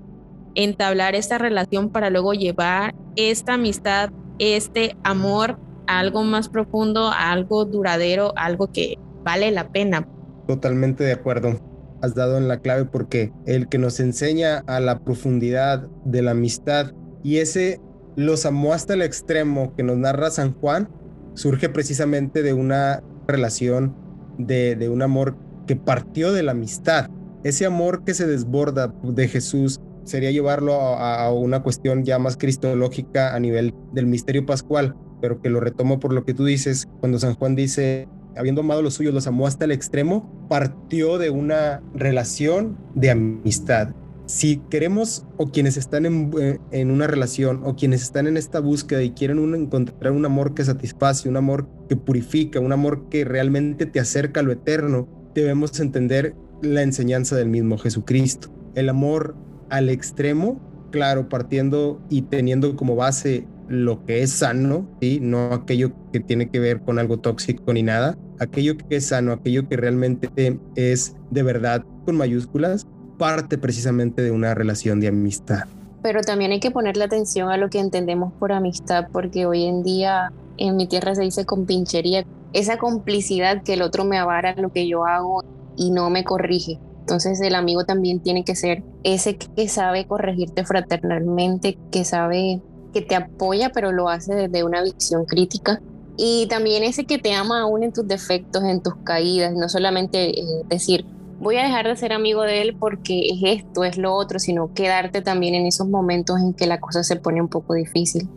entablar 0.56 1.16
esta 1.16 1.38
relación 1.38 1.90
para 1.90 2.10
luego 2.10 2.34
llevar 2.34 2.96
esta 3.16 3.54
amistad 3.54 4.12
este 4.42 4.98
amor 5.04 5.60
a 5.86 6.00
algo 6.00 6.24
más 6.24 6.50
profundo, 6.50 7.08
a 7.08 7.32
algo 7.32 7.66
duradero, 7.66 8.34
algo 8.36 8.72
que 8.72 8.98
vale 9.24 9.52
la 9.52 9.72
pena. 9.72 10.08
Totalmente 10.48 11.04
de 11.04 11.12
acuerdo. 11.12 11.60
Has 12.02 12.16
dado 12.16 12.40
en 12.40 12.48
la 12.48 12.60
clave 12.60 12.86
porque 12.86 13.32
el 13.46 13.70
que 13.70 13.78
nos 13.78 14.00
enseña 14.00 14.64
a 14.66 14.80
la 14.80 15.00
profundidad 15.00 15.88
de 16.06 16.24
la 16.24 16.32
amistad 16.32 16.94
y 17.24 17.38
ese 17.38 17.80
los 18.16 18.48
amó 18.48 18.74
hasta 18.74 18.96
el 18.96 19.04
extremo 19.04 19.76
que 19.76 19.84
nos 19.84 19.98
narra 19.98 20.32
San 20.32 20.54
Juan 20.54 20.90
surge 21.36 21.70
precisamente 21.70 22.42
de 22.42 22.54
una 22.54 23.04
relación 23.28 23.96
de, 24.40 24.76
de 24.76 24.90
un 24.90 25.04
amor 25.04 25.38
que 25.68 25.76
partió 25.76 26.34
de 26.34 26.42
la 26.42 26.54
amistad. 26.54 27.12
Ese 27.44 27.68
amor 27.68 28.04
que 28.04 28.16
se 28.16 28.26
desborda 28.26 28.94
de 29.04 29.28
Jesús 29.28 29.80
sería 30.04 30.32
llevarlo 30.32 30.74
a, 30.74 31.32
una 31.32 31.64
cuestión 31.64 32.04
ya 32.04 32.20
más 32.20 32.38
cristológica 32.38 33.36
a 33.36 33.40
nivel 33.40 33.74
del 33.94 34.08
misterio 34.08 34.46
pascual, 34.46 34.96
pero 35.22 35.42
que 35.42 35.50
lo 35.50 35.60
retomo 35.60 36.00
por 36.00 36.14
lo 36.14 36.24
que 36.26 36.34
tú 36.34 36.46
dices, 36.46 36.88
cuando 37.00 37.20
San 37.20 37.36
Juan 37.36 37.56
dice, 37.56 38.08
habiendo 38.36 38.62
amado 38.62 38.82
los 38.82 38.96
suyos, 38.96 39.14
los 39.14 39.28
amó 39.28 39.48
hasta 39.48 39.66
el 39.66 39.72
extremo, 39.72 40.48
partió 40.50 41.18
de 41.18 41.30
una 41.30 41.82
relación 41.94 42.78
de 42.96 43.12
amistad. 43.12 43.94
Si 44.26 44.62
queremos 44.70 45.26
o 45.38 45.52
quienes 45.52 45.76
están 45.76 46.06
en, 46.06 46.32
eh, 46.40 46.58
en 46.72 46.90
una 46.90 47.06
relación 47.08 47.62
o 47.66 47.76
quienes 47.76 48.02
están 48.02 48.28
en 48.28 48.38
esta 48.38 48.62
búsqueda 48.62 49.04
y 49.04 49.12
quieren 49.12 49.54
encontrar 49.54 50.14
un 50.14 50.26
amor 50.26 50.54
que 50.54 50.64
satisface, 50.64 51.28
un 51.28 51.36
amor 51.36 51.68
que 51.90 51.98
purifica, 51.98 52.60
un 52.60 52.72
amor 52.72 53.10
que 53.10 53.26
realmente 53.26 53.86
te 53.86 54.00
acerca 54.00 54.40
a 54.40 54.44
lo 54.44 54.54
eterno, 54.54 55.10
debemos 55.36 55.78
entender 55.80 56.34
la 56.62 56.82
enseñanza 56.82 57.36
del 57.36 57.50
mismo 57.50 57.78
Jesucristo. 57.78 58.50
El 58.76 58.90
amor 58.90 59.36
al 59.72 59.90
extremo, 59.90 60.60
claro, 60.92 61.30
partiendo 61.30 62.00
y 62.10 62.24
teniendo 62.24 62.76
como 62.76 62.96
base 62.96 63.48
lo 63.68 64.06
que 64.06 64.22
es 64.22 64.32
sano, 64.32 64.86
¿sí? 65.02 65.20
no 65.22 65.54
aquello 65.54 65.94
que 66.12 66.20
tiene 66.20 66.50
que 66.50 66.60
ver 66.60 66.82
con 66.82 67.00
algo 67.00 67.18
tóxico 67.18 67.74
ni 67.74 67.82
nada, 67.82 68.18
aquello 68.40 68.78
que 68.78 68.98
es 68.98 69.08
sano, 69.08 69.32
aquello 69.32 69.68
que 69.68 69.78
realmente 69.78 70.30
es 70.76 71.16
de 71.32 71.44
verdad 71.44 71.84
con 72.06 72.18
mayúsculas, 72.18 72.86
parte 73.18 73.58
precisamente 73.58 74.22
de 74.22 74.32
una 74.32 74.54
relación 74.54 75.00
de 75.00 75.08
amistad. 75.08 75.64
Pero 76.04 76.22
también 76.22 76.52
hay 76.52 76.60
que 76.60 76.72
ponerle 76.72 77.06
atención 77.06 77.50
a 77.50 77.58
lo 77.58 77.70
que 77.70 77.80
entendemos 77.80 78.34
por 78.34 78.52
amistad, 78.52 79.08
porque 79.14 79.46
hoy 79.46 79.64
en 79.64 79.84
día 79.84 80.34
en 80.58 80.76
mi 80.76 80.88
tierra 80.88 81.16
se 81.16 81.22
dice 81.22 81.46
con 81.46 81.66
pinchería, 81.66 82.26
esa 82.52 82.78
complicidad 82.78 83.64
que 83.64 83.76
el 83.76 83.82
otro 83.82 84.04
me 84.04 84.18
avara 84.18 84.54
lo 84.58 84.74
que 84.74 84.88
yo 84.88 85.06
hago 85.06 85.44
y 85.78 85.92
no 85.92 86.10
me 86.10 86.26
corrige. 86.26 86.78
Entonces 87.02 87.42
el 87.42 87.56
amigo 87.56 87.84
también 87.84 88.22
tiene 88.22 88.44
que 88.44 88.56
ser 88.56 88.84
ese 89.04 89.38
que 89.38 89.68
sabe 89.68 90.08
corregirte 90.08 90.66
fraternalmente, 90.66 91.78
que 91.92 92.06
sabe 92.06 92.62
que 92.94 93.02
te 93.02 93.16
apoya, 93.16 93.72
pero 93.74 93.92
lo 93.92 94.10
hace 94.10 94.34
desde 94.34 94.64
una 94.64 94.82
visión 94.84 95.26
crítica. 95.26 95.82
Y 96.18 96.48
también 96.48 96.84
ese 96.84 97.06
que 97.06 97.18
te 97.18 97.34
ama 97.34 97.62
aún 97.62 97.84
en 97.84 97.94
tus 97.94 98.08
defectos, 98.08 98.64
en 98.64 98.82
tus 98.82 98.96
caídas, 99.04 99.54
no 99.54 99.70
solamente 99.70 100.40
eh, 100.40 100.46
decir, 100.68 101.06
voy 101.40 101.58
a 101.58 101.64
dejar 101.64 101.88
de 101.88 101.96
ser 101.96 102.14
amigo 102.14 102.44
de 102.44 102.62
él 102.62 102.76
porque 102.80 103.30
es 103.30 103.40
esto, 103.44 103.84
es 103.84 103.98
lo 103.98 104.14
otro, 104.14 104.40
sino 104.40 104.74
quedarte 104.74 105.22
también 105.22 105.56
en 105.56 105.66
esos 105.66 105.88
momentos 105.88 106.40
en 106.40 106.54
que 106.54 106.68
la 106.68 106.80
cosa 106.80 107.04
se 107.04 107.16
pone 107.16 107.42
un 107.42 107.48
poco 107.48 107.74
difícil. 107.74 108.30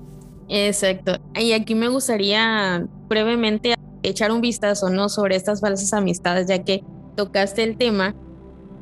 Exacto. 0.49 1.17
Y 1.39 1.53
aquí 1.53 1.75
me 1.75 1.89
gustaría 1.89 2.87
brevemente 3.09 3.75
echar 4.03 4.33
un 4.33 4.41
vistazo 4.41 4.91
¿no? 4.91 5.09
sobre 5.09 5.37
estas 5.37 5.61
falsas 5.61 5.93
amistades, 5.93 6.47
ya 6.47 6.63
que 6.63 6.83
tocaste 7.17 7.63
el 7.63 7.77
tema. 7.77 8.15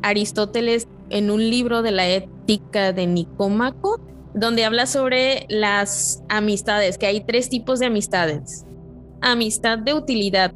Aristóteles 0.03 0.88
en 1.11 1.31
un 1.31 1.49
libro 1.49 1.83
de 1.83 1.93
la 1.93 2.09
ética 2.09 2.93
de 2.93 3.07
Nicómaco, 3.07 4.01
donde 4.35 4.65
habla 4.65 4.87
sobre 4.87 5.47
las 5.49 6.23
amistades, 6.29 6.99
que 6.99 7.07
hay 7.07 7.21
tres 7.21 7.49
tipos 7.49 7.79
de 7.79 7.87
amistades. 7.87 8.65
Amistad 9.21 9.79
de 9.79 9.95
utilidad. 9.95 10.53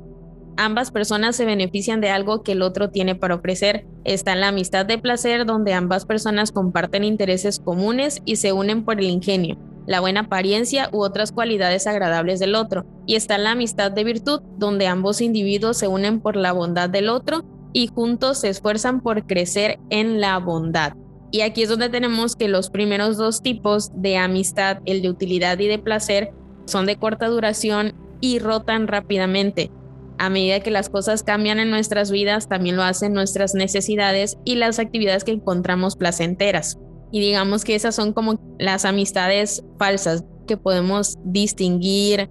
Ambas 0.56 0.90
personas 0.90 1.36
se 1.36 1.44
benefician 1.44 2.00
de 2.00 2.08
algo 2.08 2.42
que 2.42 2.52
el 2.52 2.62
otro 2.62 2.88
tiene 2.88 3.14
para 3.14 3.34
ofrecer. 3.34 3.86
Está 4.04 4.34
la 4.34 4.48
amistad 4.48 4.86
de 4.86 4.96
placer, 4.96 5.44
donde 5.44 5.74
ambas 5.74 6.06
personas 6.06 6.50
comparten 6.50 7.04
intereses 7.04 7.60
comunes 7.60 8.22
y 8.24 8.36
se 8.36 8.52
unen 8.52 8.82
por 8.82 8.98
el 8.98 9.10
ingenio, 9.10 9.58
la 9.86 10.00
buena 10.00 10.20
apariencia 10.20 10.88
u 10.92 11.02
otras 11.02 11.30
cualidades 11.30 11.86
agradables 11.86 12.40
del 12.40 12.54
otro. 12.54 12.86
Y 13.04 13.16
está 13.16 13.36
la 13.36 13.50
amistad 13.50 13.92
de 13.92 14.04
virtud, 14.04 14.40
donde 14.56 14.86
ambos 14.86 15.20
individuos 15.20 15.76
se 15.76 15.88
unen 15.88 16.20
por 16.20 16.36
la 16.36 16.52
bondad 16.52 16.88
del 16.88 17.10
otro 17.10 17.44
y 17.76 17.88
juntos 17.88 18.38
se 18.38 18.48
esfuerzan 18.48 19.02
por 19.02 19.26
crecer 19.26 19.78
en 19.90 20.18
la 20.18 20.38
bondad. 20.38 20.94
Y 21.30 21.42
aquí 21.42 21.62
es 21.62 21.68
donde 21.68 21.90
tenemos 21.90 22.34
que 22.34 22.48
los 22.48 22.70
primeros 22.70 23.18
dos 23.18 23.42
tipos 23.42 23.90
de 23.94 24.16
amistad, 24.16 24.78
el 24.86 25.02
de 25.02 25.10
utilidad 25.10 25.58
y 25.58 25.66
de 25.66 25.78
placer, 25.78 26.30
son 26.64 26.86
de 26.86 26.96
corta 26.96 27.28
duración 27.28 27.92
y 28.22 28.38
rotan 28.38 28.88
rápidamente. 28.88 29.70
A 30.16 30.30
medida 30.30 30.60
que 30.60 30.70
las 30.70 30.88
cosas 30.88 31.22
cambian 31.22 31.60
en 31.60 31.68
nuestras 31.68 32.10
vidas, 32.10 32.48
también 32.48 32.76
lo 32.76 32.82
hacen 32.82 33.12
nuestras 33.12 33.54
necesidades 33.54 34.38
y 34.46 34.54
las 34.54 34.78
actividades 34.78 35.24
que 35.24 35.32
encontramos 35.32 35.96
placenteras. 35.96 36.78
Y 37.12 37.20
digamos 37.20 37.62
que 37.66 37.74
esas 37.74 37.94
son 37.94 38.14
como 38.14 38.40
las 38.58 38.86
amistades 38.86 39.62
falsas 39.78 40.24
que 40.46 40.56
podemos 40.56 41.18
distinguir 41.24 42.30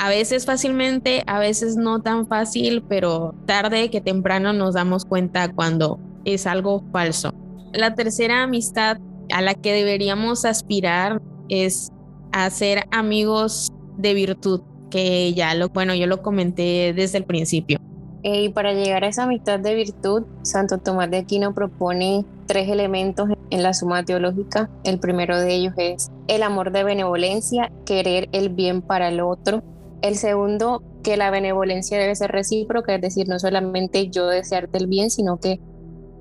a 0.00 0.08
veces 0.08 0.46
fácilmente, 0.46 1.22
a 1.26 1.38
veces 1.38 1.76
no 1.76 2.00
tan 2.00 2.26
fácil, 2.26 2.82
pero 2.88 3.34
tarde 3.44 3.90
que 3.90 4.00
temprano 4.00 4.54
nos 4.54 4.72
damos 4.72 5.04
cuenta 5.04 5.52
cuando 5.52 6.00
es 6.24 6.46
algo 6.46 6.82
falso. 6.90 7.34
La 7.74 7.94
tercera 7.94 8.42
amistad 8.42 8.96
a 9.30 9.42
la 9.42 9.52
que 9.52 9.74
deberíamos 9.74 10.46
aspirar 10.46 11.20
es 11.50 11.92
a 12.32 12.48
ser 12.48 12.84
amigos 12.90 13.70
de 13.98 14.14
virtud, 14.14 14.62
que 14.90 15.34
ya 15.34 15.54
lo, 15.54 15.68
bueno, 15.68 15.94
yo 15.94 16.06
lo 16.06 16.22
comenté 16.22 16.94
desde 16.94 17.18
el 17.18 17.24
principio. 17.24 17.76
Y 18.22 18.48
para 18.48 18.72
llegar 18.72 19.04
a 19.04 19.08
esa 19.08 19.24
amistad 19.24 19.60
de 19.60 19.74
virtud, 19.74 20.24
Santo 20.40 20.78
Tomás 20.78 21.10
de 21.10 21.18
Aquino 21.18 21.52
propone 21.54 22.24
tres 22.46 22.70
elementos 22.70 23.28
en 23.50 23.62
la 23.62 23.74
suma 23.74 24.02
teológica. 24.02 24.70
El 24.82 24.98
primero 24.98 25.38
de 25.38 25.54
ellos 25.54 25.74
es 25.76 26.10
el 26.26 26.42
amor 26.42 26.72
de 26.72 26.84
benevolencia, 26.84 27.70
querer 27.84 28.30
el 28.32 28.48
bien 28.48 28.80
para 28.80 29.08
el 29.08 29.20
otro. 29.20 29.62
El 30.02 30.16
segundo, 30.16 30.82
que 31.02 31.16
la 31.16 31.30
benevolencia 31.30 31.98
debe 31.98 32.14
ser 32.14 32.32
recíproca, 32.32 32.94
es 32.94 33.00
decir, 33.00 33.28
no 33.28 33.38
solamente 33.38 34.08
yo 34.08 34.26
desearte 34.26 34.78
el 34.78 34.86
bien, 34.86 35.10
sino 35.10 35.38
que 35.38 35.60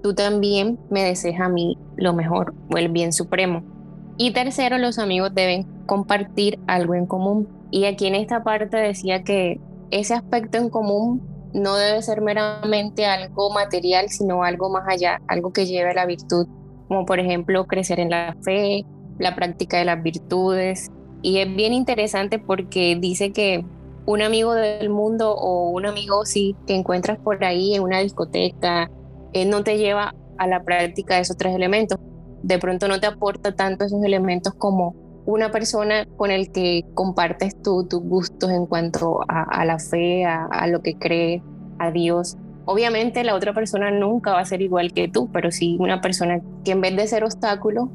tú 0.04 0.14
también 0.14 0.80
me 0.90 1.04
deseas 1.04 1.42
a 1.42 1.50
mí 1.50 1.78
lo 1.96 2.14
mejor 2.14 2.54
o 2.74 2.78
el 2.78 2.90
bien 2.90 3.14
supremo. 3.14 3.64
Y 4.18 4.32
tercero, 4.32 4.78
los 4.78 5.00
amigos 5.00 5.34
deben 5.34 5.66
compartir 5.86 6.60
algo 6.68 6.94
en 6.94 7.06
común. 7.06 7.48
Y 7.72 7.86
aquí 7.86 8.08
en 8.08 8.16
esta 8.16 8.44
parte 8.44 8.78
decía 8.78 9.24
que 9.24 9.62
ese 9.92 10.14
aspecto 10.14 10.58
en 10.58 10.70
común 10.70 11.22
no 11.54 11.76
debe 11.76 12.02
ser 12.02 12.22
meramente 12.22 13.06
algo 13.06 13.50
material, 13.52 14.10
sino 14.10 14.44
algo 14.44 14.70
más 14.70 14.84
allá, 14.88 15.22
algo 15.28 15.54
que 15.54 15.66
lleve 15.66 15.92
a 15.92 15.94
la 15.94 16.06
virtud, 16.06 16.48
como 16.88 17.06
por 17.06 17.20
ejemplo 17.20 17.66
crecer 17.66 18.00
en 18.00 18.10
la 18.10 18.36
fe, 18.44 18.86
la 19.20 19.36
práctica 19.36 19.78
de 19.78 19.86
las 19.86 20.04
virtudes. 20.04 20.92
Y 21.22 21.40
es 21.40 21.56
bien 21.56 21.74
interesante 21.74 22.40
porque 22.40 22.98
dice 23.00 23.32
que 23.32 23.66
un 24.06 24.22
amigo 24.22 24.54
del 24.54 24.90
mundo 24.90 25.36
o 25.36 25.70
un 25.70 25.86
amigo 25.86 26.26
sí 26.26 26.56
que 26.66 26.76
encuentras 26.76 27.20
por 27.20 27.44
ahí 27.44 27.76
en 27.76 27.84
una 27.84 28.00
discoteca, 28.00 28.90
él 29.34 29.50
no 29.50 29.64
te 29.64 29.78
lleva 29.78 30.16
a 30.38 30.48
la 30.48 30.64
práctica 30.64 31.16
de 31.16 31.22
esos 31.22 31.38
tres 31.38 31.56
elementos. 31.56 32.00
De 32.42 32.58
pronto 32.58 32.88
no 32.88 33.00
te 33.00 33.08
aporta 33.08 33.56
tanto 33.56 33.86
esos 33.86 34.04
elementos 34.04 34.54
como 34.54 34.96
una 35.26 35.52
persona 35.52 36.08
con 36.18 36.32
el 36.32 36.52
que 36.52 36.86
compartes 36.96 37.62
tus 37.62 37.86
gustos 37.90 38.50
en 38.50 38.66
cuanto 38.66 39.20
a, 39.28 39.64
la 39.66 39.78
fe, 39.78 40.26
a, 40.26 40.68
lo 40.68 40.82
que 40.82 40.98
cree, 40.98 41.44
a 41.78 41.92
Dios. 41.92 42.38
Obviamente 42.66 43.24
la 43.24 43.36
otra 43.36 43.54
persona 43.54 43.92
nunca 43.92 44.32
va 44.32 44.40
a 44.40 44.46
ser 44.46 44.62
igual 44.62 44.92
que 44.94 45.08
tú, 45.08 45.30
pero 45.32 45.52
sí 45.52 45.78
una 45.80 46.02
persona 46.02 46.42
que 46.64 46.72
en 46.72 46.82
vez 46.82 46.96
de 46.96 47.08
ser 47.08 47.24
obstáculo, 47.24 47.92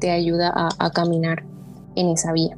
te 0.00 0.10
ayuda 0.10 0.52
a, 0.54 0.90
caminar 0.90 1.44
en 1.96 2.08
esa 2.08 2.32
vía. 2.32 2.56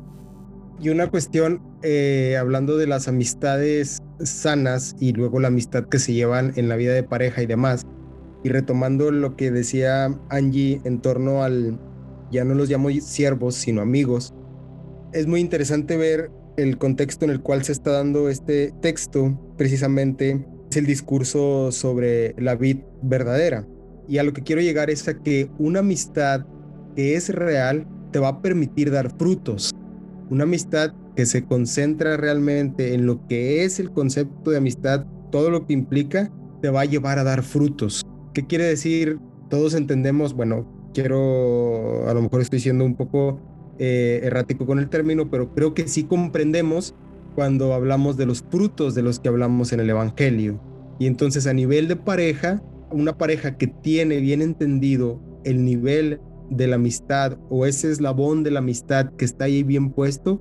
Y 0.82 0.88
una 0.88 1.10
cuestión, 1.10 1.60
eh, 1.82 2.38
hablando 2.40 2.78
de 2.78 2.86
las 2.86 3.06
amistades 3.06 3.98
sanas 4.22 4.96
y 4.98 5.12
luego 5.12 5.38
la 5.38 5.48
amistad 5.48 5.84
que 5.84 5.98
se 5.98 6.14
llevan 6.14 6.54
en 6.56 6.70
la 6.70 6.76
vida 6.76 6.94
de 6.94 7.02
pareja 7.02 7.42
y 7.42 7.46
demás, 7.46 7.82
y 8.42 8.48
retomando 8.48 9.10
lo 9.10 9.36
que 9.36 9.50
decía 9.50 10.06
Angie 10.30 10.80
en 10.84 11.02
torno 11.02 11.42
al, 11.42 11.78
ya 12.30 12.44
no 12.44 12.54
los 12.54 12.70
llamo 12.70 12.88
siervos, 12.90 13.56
sino 13.56 13.82
amigos, 13.82 14.32
es 15.12 15.26
muy 15.26 15.40
interesante 15.40 15.98
ver 15.98 16.30
el 16.56 16.78
contexto 16.78 17.26
en 17.26 17.32
el 17.32 17.42
cual 17.42 17.62
se 17.62 17.72
está 17.72 17.92
dando 17.92 18.30
este 18.30 18.72
texto, 18.80 19.38
precisamente 19.58 20.46
es 20.70 20.76
el 20.78 20.86
discurso 20.86 21.72
sobre 21.72 22.34
la 22.38 22.54
vida 22.54 22.80
verdadera. 23.02 23.66
Y 24.08 24.16
a 24.16 24.22
lo 24.22 24.32
que 24.32 24.42
quiero 24.42 24.62
llegar 24.62 24.88
es 24.88 25.06
a 25.08 25.14
que 25.22 25.50
una 25.58 25.80
amistad 25.80 26.46
que 26.96 27.16
es 27.16 27.28
real 27.28 27.86
te 28.12 28.18
va 28.18 28.28
a 28.28 28.42
permitir 28.42 28.90
dar 28.90 29.14
frutos. 29.18 29.72
Una 30.30 30.44
amistad 30.44 30.94
que 31.16 31.26
se 31.26 31.44
concentra 31.44 32.16
realmente 32.16 32.94
en 32.94 33.04
lo 33.04 33.26
que 33.26 33.64
es 33.64 33.80
el 33.80 33.90
concepto 33.90 34.52
de 34.52 34.58
amistad, 34.58 35.04
todo 35.32 35.50
lo 35.50 35.66
que 35.66 35.72
implica, 35.72 36.30
te 36.62 36.70
va 36.70 36.82
a 36.82 36.84
llevar 36.84 37.18
a 37.18 37.24
dar 37.24 37.42
frutos. 37.42 38.06
¿Qué 38.32 38.46
quiere 38.46 38.64
decir? 38.64 39.18
Todos 39.48 39.74
entendemos, 39.74 40.34
bueno, 40.34 40.90
quiero, 40.94 42.08
a 42.08 42.14
lo 42.14 42.22
mejor 42.22 42.42
estoy 42.42 42.60
siendo 42.60 42.84
un 42.84 42.94
poco 42.94 43.40
eh, 43.80 44.20
errático 44.22 44.66
con 44.66 44.78
el 44.78 44.88
término, 44.88 45.28
pero 45.30 45.52
creo 45.52 45.74
que 45.74 45.88
sí 45.88 46.04
comprendemos 46.04 46.94
cuando 47.34 47.74
hablamos 47.74 48.16
de 48.16 48.26
los 48.26 48.44
frutos 48.50 48.94
de 48.94 49.02
los 49.02 49.18
que 49.18 49.28
hablamos 49.28 49.72
en 49.72 49.80
el 49.80 49.90
Evangelio. 49.90 50.60
Y 51.00 51.08
entonces 51.08 51.48
a 51.48 51.54
nivel 51.54 51.88
de 51.88 51.96
pareja, 51.96 52.62
una 52.92 53.18
pareja 53.18 53.58
que 53.58 53.66
tiene 53.66 54.20
bien 54.20 54.42
entendido 54.42 55.20
el 55.42 55.64
nivel 55.64 56.20
de 56.50 56.66
la 56.66 56.76
amistad 56.76 57.38
o 57.48 57.64
ese 57.64 57.90
eslabón 57.90 58.42
de 58.42 58.50
la 58.50 58.58
amistad 58.58 59.12
que 59.16 59.24
está 59.24 59.46
ahí 59.46 59.62
bien 59.62 59.90
puesto, 59.90 60.40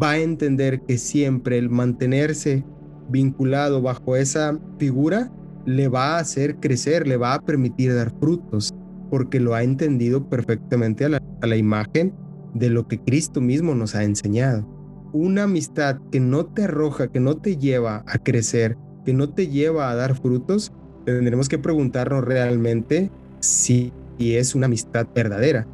va 0.00 0.12
a 0.12 0.18
entender 0.18 0.82
que 0.82 0.98
siempre 0.98 1.58
el 1.58 1.68
mantenerse 1.68 2.64
vinculado 3.10 3.82
bajo 3.82 4.16
esa 4.16 4.58
figura 4.78 5.32
le 5.66 5.88
va 5.88 6.16
a 6.16 6.20
hacer 6.20 6.56
crecer, 6.56 7.06
le 7.06 7.16
va 7.16 7.34
a 7.34 7.40
permitir 7.40 7.94
dar 7.94 8.12
frutos, 8.18 8.72
porque 9.10 9.40
lo 9.40 9.54
ha 9.54 9.62
entendido 9.62 10.28
perfectamente 10.28 11.04
a 11.04 11.08
la, 11.10 11.22
a 11.42 11.46
la 11.46 11.56
imagen 11.56 12.14
de 12.54 12.70
lo 12.70 12.86
que 12.86 12.98
Cristo 13.00 13.40
mismo 13.40 13.74
nos 13.74 13.94
ha 13.94 14.04
enseñado. 14.04 14.66
Una 15.12 15.44
amistad 15.44 16.00
que 16.12 16.20
no 16.20 16.46
te 16.46 16.64
arroja, 16.64 17.08
que 17.08 17.20
no 17.20 17.36
te 17.36 17.56
lleva 17.56 18.04
a 18.06 18.18
crecer, 18.18 18.76
que 19.04 19.12
no 19.12 19.30
te 19.30 19.48
lleva 19.48 19.90
a 19.90 19.94
dar 19.96 20.16
frutos, 20.16 20.72
tendremos 21.04 21.48
que 21.48 21.58
preguntarnos 21.58 22.24
realmente 22.24 23.10
si 23.40 23.92
es 24.20 24.54
una 24.54 24.66
amistad 24.66 25.06
verdadera 25.14 25.66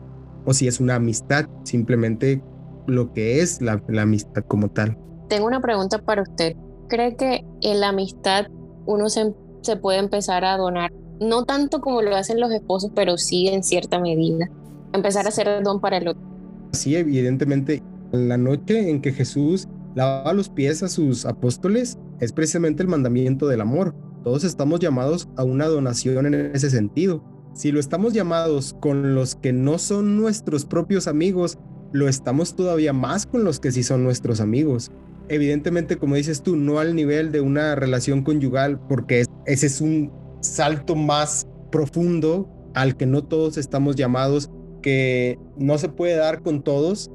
o 0.45 0.55
si 0.55 0.69
es 0.69 0.81
una 0.81 0.95
amistad 0.95 1.47
simplemente 1.65 2.43
lo 2.87 3.13
que 3.13 3.41
es 3.41 3.61
la, 3.61 3.83
la 3.89 4.03
amistad 4.03 4.45
como 4.47 4.69
tal. 4.69 4.97
Tengo 5.29 5.47
una 5.47 5.61
pregunta 5.61 5.99
para 5.99 6.23
usted. 6.23 6.55
¿Cree 6.89 7.17
que 7.17 7.45
en 7.63 7.81
la 7.81 7.89
amistad 7.89 8.47
uno 8.87 9.09
se 9.09 9.35
se 9.67 9.77
puede 9.77 9.99
empezar 9.99 10.45
a 10.45 10.57
donar, 10.57 10.93
no 11.21 11.45
tanto 11.45 11.81
como 11.81 12.01
lo 12.01 12.15
hacen 12.17 12.41
los 12.41 12.51
esposos, 12.53 12.91
pero 12.95 13.19
sí 13.19 13.49
en 13.49 13.63
cierta 13.63 14.01
medida, 14.01 14.49
empezar 14.93 15.27
a 15.27 15.29
hacer 15.29 15.63
don 15.63 15.81
para 15.81 15.99
el 15.99 16.09
otro. 16.09 16.23
Sí, 16.73 16.97
evidentemente, 16.97 17.83
la 18.13 18.39
noche 18.39 18.89
en 18.89 19.03
que 19.03 19.13
Jesús 19.13 19.69
lava 19.95 20.33
los 20.33 20.49
pies 20.49 20.83
a 20.83 20.89
sus 20.89 21.27
apóstoles 21.27 21.99
es 22.21 22.33
precisamente 22.33 22.83
el 22.83 22.89
mandamiento 22.89 23.49
del 23.49 23.61
amor. 23.61 23.95
Todos 24.23 24.45
estamos 24.45 24.81
llamados 24.81 25.29
a 25.37 25.45
una 25.45 25.67
donación 25.67 26.27
en 26.27 26.35
ese 26.55 26.71
sentido. 26.71 27.23
Si 27.57 27.73
lo 27.73 27.81
estamos 27.81 28.13
llamados 28.13 28.77
con 28.81 29.15
los 29.15 29.35
que 29.35 29.53
no 29.53 29.79
son 29.79 30.17
nuestros 30.17 30.65
propios 30.65 31.09
amigos, 31.09 31.59
lo 31.93 32.09
estamos 32.09 32.55
todavía 32.55 32.93
más 32.93 33.27
con 33.27 33.45
los 33.45 33.59
que 33.59 33.73
sí 33.73 33.83
son 33.83 34.05
nuestros 34.05 34.41
amigos 34.41 34.93
evidentemente, 35.29 35.97
como 35.97 36.15
dices 36.15 36.43
tú, 36.43 36.57
no 36.57 36.79
al 36.79 36.95
nivel 36.95 37.33
de 37.33 37.41
una 37.41 37.75
relación 37.75 38.23
conyugal, 38.23 38.79
porque 38.89 39.25
ese 39.47 39.67
es 39.67 39.81
un 39.81 40.13
salto 40.41 40.95
más 40.95 41.47
profundo 41.71 42.49
al 42.75 42.97
que 42.97 43.07
no 43.07 43.25
todos 43.25 43.57
estamos 43.57 43.97
llamados, 43.97 44.51
que 44.83 45.39
no 45.57 45.79
se 45.79 45.89
puede 45.89 46.17
dar 46.17 46.43
con 46.43 46.63
todos, 46.63 47.11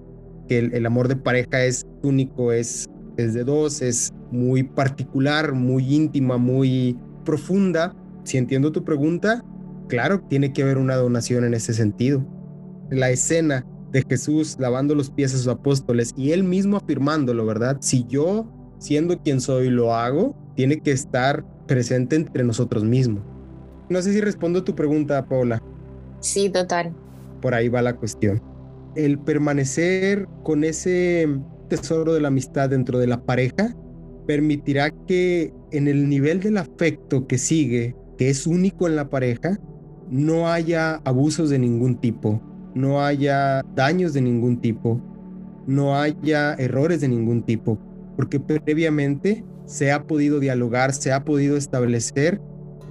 que 0.48 0.60
el, 0.60 0.86
amor 0.86 1.08
de 1.08 1.16
pareja 1.16 1.64
es 1.64 1.86
único, 2.04 2.52
es, 2.52 2.90
es 3.18 3.34
de 3.34 3.44
dos, 3.44 3.82
es 3.82 4.12
muy 4.32 4.64
particular, 4.64 5.54
muy 5.54 5.96
íntima, 5.96 6.38
muy 6.38 6.98
profunda. 7.24 7.96
Si 8.24 8.38
entiendo 8.38 8.72
tu 8.72 8.84
pregunta, 8.84 9.46
claro, 9.92 10.22
tiene 10.22 10.54
que 10.54 10.64
haber 10.64 10.78
una 10.78 10.96
donación 10.96 11.44
en 11.44 11.54
ese 11.54 11.74
sentido. 11.74 12.26
La 12.90 13.10
escena 13.10 13.66
de 13.92 14.04
Jesús 14.08 14.56
lavando 14.58 14.96
los 14.96 15.12
pies 15.12 15.36
a 15.36 15.38
sus 15.38 15.50
apóstoles 15.50 16.14
y 16.16 16.32
él 16.32 16.46
mismo 16.46 16.78
afirmándolo, 16.78 17.46
¿verdad? 17.46 17.78
Si 17.82 18.06
yo, 18.08 18.50
siendo 18.80 19.22
quien 19.22 19.42
soy, 19.42 19.70
lo 19.70 19.94
hago, 19.94 20.34
tiene 20.56 20.80
que 20.80 20.92
estar 20.92 21.46
presente 21.68 22.16
entre 22.16 22.46
nosotros 22.46 22.86
mismos. 22.86 23.22
No 23.90 24.02
sé 24.02 24.14
si 24.14 24.22
respondo 24.22 24.60
a 24.60 24.64
tu 24.64 24.74
pregunta, 24.74 25.26
Paula. 25.26 25.62
Sí, 26.22 26.50
total. 26.50 26.96
Por 27.42 27.54
ahí 27.54 27.68
va 27.68 27.82
la 27.82 27.98
cuestión. 27.98 28.42
El 28.96 29.20
permanecer 29.20 30.26
con 30.44 30.64
ese 30.64 31.28
tesoro 31.68 32.14
de 32.14 32.22
la 32.22 32.30
amistad 32.30 32.70
dentro 32.70 32.98
de 32.98 33.08
la 33.08 33.22
pareja 33.26 33.76
permitirá 34.26 34.90
que 35.06 35.54
en 35.72 35.90
el 35.90 36.08
nivel 36.08 36.40
del 36.40 36.58
afecto 36.58 37.28
que 37.28 37.38
sigue, 37.38 37.94
que 38.18 38.30
es 38.30 38.48
único 38.48 38.88
en 38.88 38.96
la 38.96 39.10
pareja, 39.10 39.60
no 40.12 40.50
haya 40.52 40.95
abusos 41.06 41.50
de 41.50 41.58
ningún 41.58 41.95
tipo, 41.95 42.41
no 42.76 43.02
haya 43.02 43.63
daños 43.76 44.13
de 44.13 44.21
ningún 44.21 44.60
tipo, 44.60 45.02
no 45.65 45.97
haya 45.97 46.54
errores 46.56 47.00
de 47.00 47.08
ningún 47.08 47.43
tipo, 47.43 47.80
porque 48.17 48.39
previamente 48.39 49.45
se 49.65 49.93
ha 49.93 50.04
podido 50.04 50.41
dialogar, 50.41 50.93
se 50.93 51.13
ha 51.13 51.24
podido 51.24 51.56
establecer 51.56 52.41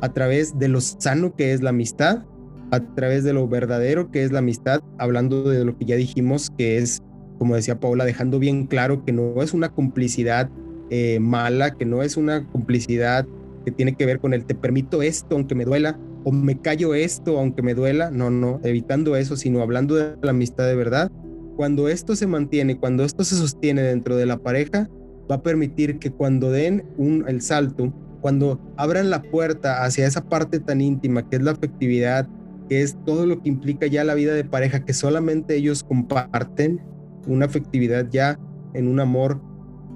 a 0.01 0.15
través 0.15 0.59
de 0.59 0.69
lo 0.69 0.81
sano 0.81 1.37
que 1.37 1.53
es 1.53 1.61
la 1.61 1.71
amistad, 1.71 2.25
a 2.71 2.81
través 2.95 3.23
de 3.23 3.35
lo 3.35 3.47
verdadero 3.47 4.11
que 4.11 4.25
es 4.25 4.33
la 4.33 4.39
amistad, 4.39 4.81
hablando 4.97 5.43
de 5.43 5.63
lo 5.67 5.77
que 5.77 5.85
ya 5.85 5.97
dijimos, 5.97 6.49
que 6.57 6.79
es, 6.79 7.03
como 7.39 7.55
decía 7.55 7.79
Paula, 7.79 8.07
dejando 8.07 8.39
bien 8.39 8.67
claro 8.67 9.05
que 9.05 9.13
no 9.13 9.43
es 9.43 9.53
una 9.53 9.69
complicidad 9.69 10.49
eh, 10.89 11.19
mala, 11.21 11.77
que 11.77 11.85
no 11.85 12.03
es 12.03 12.17
una 12.17 12.47
complicidad 12.47 13.27
que 13.67 13.73
tiene 13.73 13.95
que 13.95 14.07
ver 14.07 14.21
con 14.21 14.33
el 14.33 14.47
te 14.47 14.55
permito 14.55 15.03
esto 15.03 15.35
aunque 15.35 15.55
me 15.55 15.67
duela, 15.67 15.99
o 16.25 16.33
me 16.33 16.61
callo 16.61 16.95
esto 16.95 17.39
aunque 17.39 17.63
me 17.63 17.75
duela, 17.75 18.11
no, 18.11 18.31
no, 18.31 18.61
evitando 18.65 19.17
eso, 19.17 19.37
sino 19.37 19.63
hablando 19.63 19.95
de 19.95 20.17
la 20.23 20.31
amistad 20.31 20.67
de 20.67 20.77
verdad. 20.77 21.11
Cuando 21.57 21.89
esto 21.89 22.17
se 22.17 22.27
mantiene, 22.27 22.79
cuando 22.79 23.05
esto 23.05 23.25
se 23.25 23.37
sostiene 23.37 23.83
dentro 23.83 24.17
de 24.17 24.27
la 24.27 24.39
pareja, 24.39 24.89
va 25.31 25.37
a 25.37 25.43
permitir 25.43 25.99
que 25.99 26.11
cuando 26.11 26.51
den 26.51 26.85
un, 26.97 27.25
el 27.29 27.43
salto, 27.43 27.93
cuando 28.21 28.61
abran 28.77 29.11
la 29.11 29.23
puerta 29.23 29.85
hacia 29.85 30.07
esa 30.07 30.29
parte 30.29 30.61
tan 30.61 30.81
íntima 30.81 31.29
que 31.29 31.37
es 31.37 31.43
la 31.43 31.53
afectividad 31.53 32.29
que 32.71 32.83
es 32.83 32.97
todo 33.05 33.27
lo 33.27 33.43
que 33.43 33.49
implica 33.49 33.89
ya 33.89 34.05
la 34.05 34.15
vida 34.15 34.33
de 34.33 34.45
pareja, 34.45 34.85
que 34.85 34.95
solamente 34.95 35.57
ellos 35.57 35.83
comparten 35.83 36.81
una 37.27 37.47
afectividad 37.47 38.09
ya 38.11 38.39
en 38.75 38.87
un 38.87 39.01
amor 39.01 39.43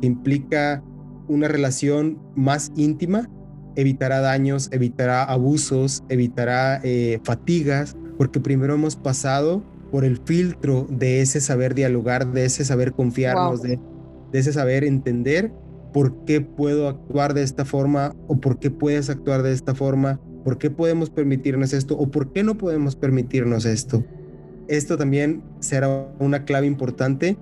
que 0.00 0.08
implica 0.08 0.82
una 1.28 1.46
relación 1.46 2.18
más 2.34 2.72
íntima, 2.74 3.30
evitará 3.76 4.20
daños, 4.20 4.68
evitará 4.72 5.24
abusos, 5.24 6.02
evitará 6.08 6.80
eh, 6.82 7.20
fatigas, 7.24 7.96
porque 8.16 8.40
primero 8.40 8.74
hemos 8.74 8.96
pasado 8.96 9.62
por 9.90 10.04
el 10.04 10.18
filtro 10.18 10.87
de 10.90 11.20
ese 11.20 11.40
saber 11.40 11.74
dialogar, 11.74 12.32
de 12.32 12.44
ese 12.44 12.64
saber 12.64 12.92
confiarnos, 12.92 13.62
de, 13.62 13.78
de 14.32 14.38
ese 14.38 14.52
saber 14.52 14.84
entender 14.84 15.52
por 15.92 16.24
qué 16.24 16.40
puedo 16.40 16.88
actuar 16.88 17.34
de 17.34 17.42
esta 17.42 17.64
forma 17.64 18.14
o 18.26 18.40
por 18.40 18.58
qué 18.58 18.70
puedes 18.70 19.08
actuar 19.08 19.42
de 19.42 19.52
esta 19.52 19.74
forma, 19.74 20.20
por 20.42 20.58
qué 20.58 20.70
podemos 20.70 21.10
permitirnos 21.10 21.72
esto 21.72 21.96
o 21.96 22.10
por 22.10 22.32
qué 22.32 22.42
no 22.42 22.58
podemos 22.58 22.96
permitirnos 22.96 23.64
esto. 23.64 24.04
Esto 24.66 24.96
también 24.96 25.42
será 25.60 26.08
una 26.18 26.44
clave 26.44 26.66
importante 26.66 27.37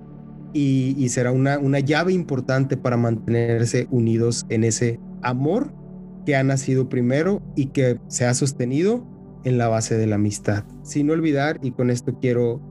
y, 0.53 1.09
será 1.09 1.31
una, 1.31 1.57
una 1.57 1.79
llave 1.79 2.13
importante 2.13 2.77
para 2.77 2.95
mantenerse 2.95 3.87
unidos 3.89 4.45
en 4.49 4.63
ese 4.63 4.99
amor 5.23 5.73
que 6.25 6.35
ha 6.35 6.43
nacido 6.43 6.89
primero 6.89 7.41
y 7.55 7.67
que 7.67 7.99
se 8.07 8.25
ha 8.25 8.33
sostenido 8.33 9.05
en 9.43 9.57
la 9.57 9.67
base 9.67 9.97
de 9.97 10.07
la 10.07 10.15
amistad. 10.15 10.63
Sin 10.83 11.09
olvidar, 11.09 11.59
y 11.61 11.71
con 11.71 11.89
esto 11.89 12.17
quiero 12.19 12.61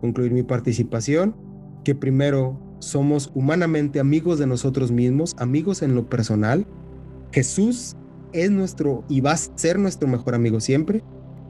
concluir 0.00 0.32
mi 0.32 0.42
participación, 0.42 1.36
que 1.84 1.94
primero 1.94 2.58
somos 2.78 3.30
humanamente 3.34 4.00
amigos 4.00 4.38
de 4.38 4.46
nosotros 4.46 4.90
mismos, 4.90 5.34
amigos 5.38 5.82
en 5.82 5.94
lo 5.94 6.08
personal. 6.08 6.66
Jesús 7.32 7.96
es 8.32 8.50
nuestro 8.50 9.04
y 9.08 9.20
va 9.20 9.32
a 9.32 9.36
ser 9.36 9.78
nuestro 9.78 10.08
mejor 10.08 10.34
amigo 10.34 10.60
siempre. 10.60 11.02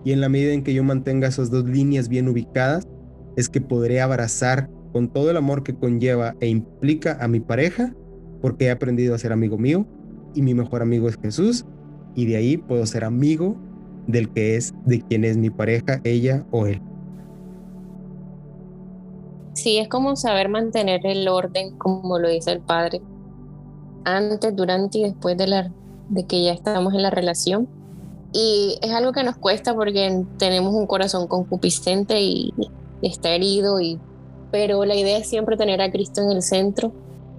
Y 0.04 0.12
en 0.12 0.20
la 0.20 0.28
medida 0.28 0.52
en 0.52 0.62
que 0.62 0.74
yo 0.74 0.82
mantenga 0.82 1.28
esas 1.28 1.50
dos 1.50 1.64
líneas 1.64 2.08
bien 2.08 2.28
ubicadas, 2.28 2.88
es 3.36 3.48
que 3.48 3.60
podré 3.60 4.00
abrazar 4.00 4.70
con 4.92 5.08
todo 5.12 5.30
el 5.30 5.36
amor 5.36 5.62
que 5.62 5.74
conlleva 5.74 6.34
e 6.40 6.48
implica 6.48 7.18
a 7.20 7.28
mi 7.28 7.38
pareja, 7.38 7.94
porque 8.40 8.66
he 8.66 8.70
aprendido 8.70 9.14
a 9.14 9.18
ser 9.18 9.32
amigo 9.32 9.58
mío 9.58 9.86
y 10.34 10.42
mi 10.42 10.54
mejor 10.54 10.82
amigo 10.82 11.08
es 11.08 11.16
Jesús, 11.16 11.64
y 12.14 12.26
de 12.26 12.36
ahí 12.36 12.56
puedo 12.56 12.84
ser 12.86 13.04
amigo 13.04 13.56
del 14.06 14.30
que 14.30 14.56
es, 14.56 14.74
de 14.84 15.00
quien 15.02 15.24
es 15.24 15.36
mi 15.36 15.50
pareja, 15.50 16.00
ella 16.04 16.44
o 16.50 16.66
él. 16.66 16.80
Sí, 19.54 19.78
es 19.78 19.88
como 19.88 20.16
saber 20.16 20.48
mantener 20.48 21.04
el 21.04 21.28
orden, 21.28 21.76
como 21.76 22.18
lo 22.18 22.28
dice 22.28 22.52
el 22.52 22.60
padre, 22.60 23.00
antes, 24.04 24.54
durante 24.56 24.98
y 24.98 25.04
después 25.04 25.36
de, 25.36 25.46
la, 25.46 25.72
de 26.08 26.24
que 26.24 26.42
ya 26.44 26.52
estamos 26.52 26.94
en 26.94 27.02
la 27.02 27.10
relación. 27.10 27.68
Y 28.32 28.78
es 28.80 28.92
algo 28.92 29.12
que 29.12 29.24
nos 29.24 29.36
cuesta 29.36 29.74
porque 29.74 30.24
tenemos 30.38 30.72
un 30.74 30.86
corazón 30.86 31.26
concupiscente 31.26 32.20
y 32.20 32.52
está 33.02 33.30
herido 33.30 33.80
y 33.80 33.98
pero 34.50 34.84
la 34.84 34.96
idea 34.96 35.18
es 35.18 35.28
siempre 35.28 35.56
tener 35.56 35.80
a 35.80 35.90
Cristo 35.90 36.22
en 36.22 36.30
el 36.30 36.42
centro, 36.42 36.92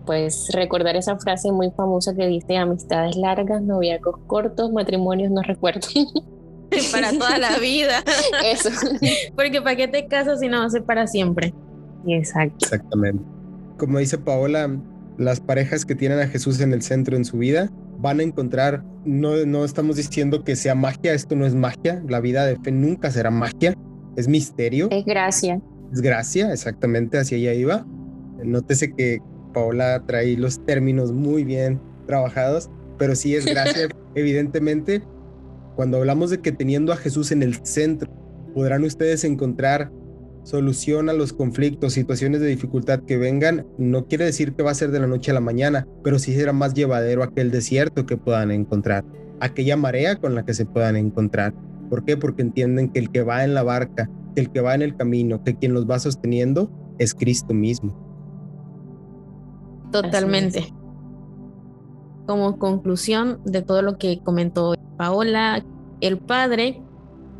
pues 0.05 0.49
recordar 0.53 0.95
esa 0.95 1.17
frase 1.17 1.51
muy 1.51 1.71
famosa 1.71 2.15
que 2.15 2.27
dice 2.27 2.57
amistades 2.57 3.15
largas, 3.15 3.61
noviacos 3.61 4.15
cortos, 4.27 4.71
matrimonios 4.71 5.31
no 5.31 5.41
recuerdo. 5.41 5.87
para 6.91 7.11
toda 7.11 7.37
la 7.37 7.57
vida. 7.59 8.03
Eso. 8.45 8.69
Porque 9.35 9.61
¿para 9.61 9.75
qué 9.75 9.87
te 9.87 10.07
casas 10.07 10.39
si 10.39 10.47
no 10.47 10.59
va 10.59 10.65
a 10.65 10.69
ser 10.69 10.83
para 10.83 11.07
siempre? 11.07 11.53
Exacto. 12.07 12.65
Exactamente. 12.65 13.23
Como 13.77 13.99
dice 13.99 14.17
Paola, 14.17 14.79
las 15.17 15.39
parejas 15.39 15.85
que 15.85 15.95
tienen 15.95 16.19
a 16.19 16.27
Jesús 16.27 16.61
en 16.61 16.73
el 16.73 16.81
centro 16.81 17.17
en 17.17 17.25
su 17.25 17.37
vida 17.37 17.69
van 17.97 18.19
a 18.19 18.23
encontrar, 18.23 18.83
no, 19.05 19.45
no 19.45 19.65
estamos 19.65 19.97
diciendo 19.97 20.43
que 20.43 20.55
sea 20.55 20.75
magia, 20.75 21.13
esto 21.13 21.35
no 21.35 21.45
es 21.45 21.53
magia, 21.53 22.01
la 22.07 22.19
vida 22.19 22.45
de 22.45 22.55
fe 22.57 22.71
nunca 22.71 23.11
será 23.11 23.29
magia, 23.29 23.75
es 24.15 24.27
misterio. 24.27 24.87
Es 24.91 25.05
gracia 25.05 25.61
es 25.91 26.01
gracia, 26.01 26.51
exactamente 26.51 27.19
hacia 27.19 27.37
allá 27.37 27.53
iba. 27.53 27.85
Nótese 28.43 28.93
que 28.93 29.19
Paola 29.51 30.03
trae 30.05 30.37
los 30.37 30.63
términos 30.65 31.11
muy 31.11 31.43
bien 31.43 31.79
trabajados, 32.07 32.69
pero 32.97 33.15
sí 33.15 33.35
es 33.35 33.45
gracia, 33.45 33.87
evidentemente. 34.15 35.03
Cuando 35.75 35.97
hablamos 35.97 36.29
de 36.29 36.39
que 36.39 36.51
teniendo 36.51 36.91
a 36.91 36.97
Jesús 36.97 37.31
en 37.31 37.43
el 37.43 37.55
centro, 37.65 38.11
podrán 38.53 38.83
ustedes 38.83 39.23
encontrar 39.23 39.91
solución 40.43 41.07
a 41.09 41.13
los 41.13 41.33
conflictos, 41.33 41.93
situaciones 41.93 42.41
de 42.41 42.47
dificultad 42.47 43.01
que 43.01 43.17
vengan, 43.17 43.65
no 43.77 44.07
quiere 44.07 44.25
decir 44.25 44.53
que 44.53 44.63
va 44.63 44.71
a 44.71 44.75
ser 44.75 44.91
de 44.91 44.99
la 44.99 45.07
noche 45.07 45.31
a 45.31 45.35
la 45.35 45.39
mañana, 45.39 45.87
pero 46.03 46.19
sí 46.19 46.33
será 46.33 46.51
más 46.51 46.73
llevadero 46.73 47.23
aquel 47.23 47.51
desierto 47.51 48.05
que 48.05 48.17
puedan 48.17 48.51
encontrar, 48.51 49.05
aquella 49.39 49.77
marea 49.77 50.15
con 50.17 50.35
la 50.35 50.43
que 50.43 50.53
se 50.53 50.65
puedan 50.65 50.95
encontrar. 50.95 51.53
¿Por 51.89 52.03
qué? 52.05 52.17
Porque 52.17 52.41
entienden 52.41 52.89
que 52.89 52.99
el 52.99 53.11
que 53.11 53.21
va 53.21 53.43
en 53.43 53.53
la 53.53 53.63
barca 53.63 54.09
el 54.35 54.51
que 54.51 54.61
va 54.61 54.75
en 54.75 54.81
el 54.81 54.95
camino, 54.95 55.43
que 55.43 55.55
quien 55.55 55.73
los 55.73 55.89
va 55.89 55.99
sosteniendo 55.99 56.71
es 56.97 57.13
Cristo 57.13 57.53
mismo. 57.53 58.10
Totalmente. 59.91 60.73
Como 62.25 62.57
conclusión 62.57 63.41
de 63.45 63.61
todo 63.61 63.81
lo 63.81 63.97
que 63.97 64.19
comentó 64.23 64.75
Paola, 64.97 65.63
el 66.01 66.17
padre, 66.17 66.81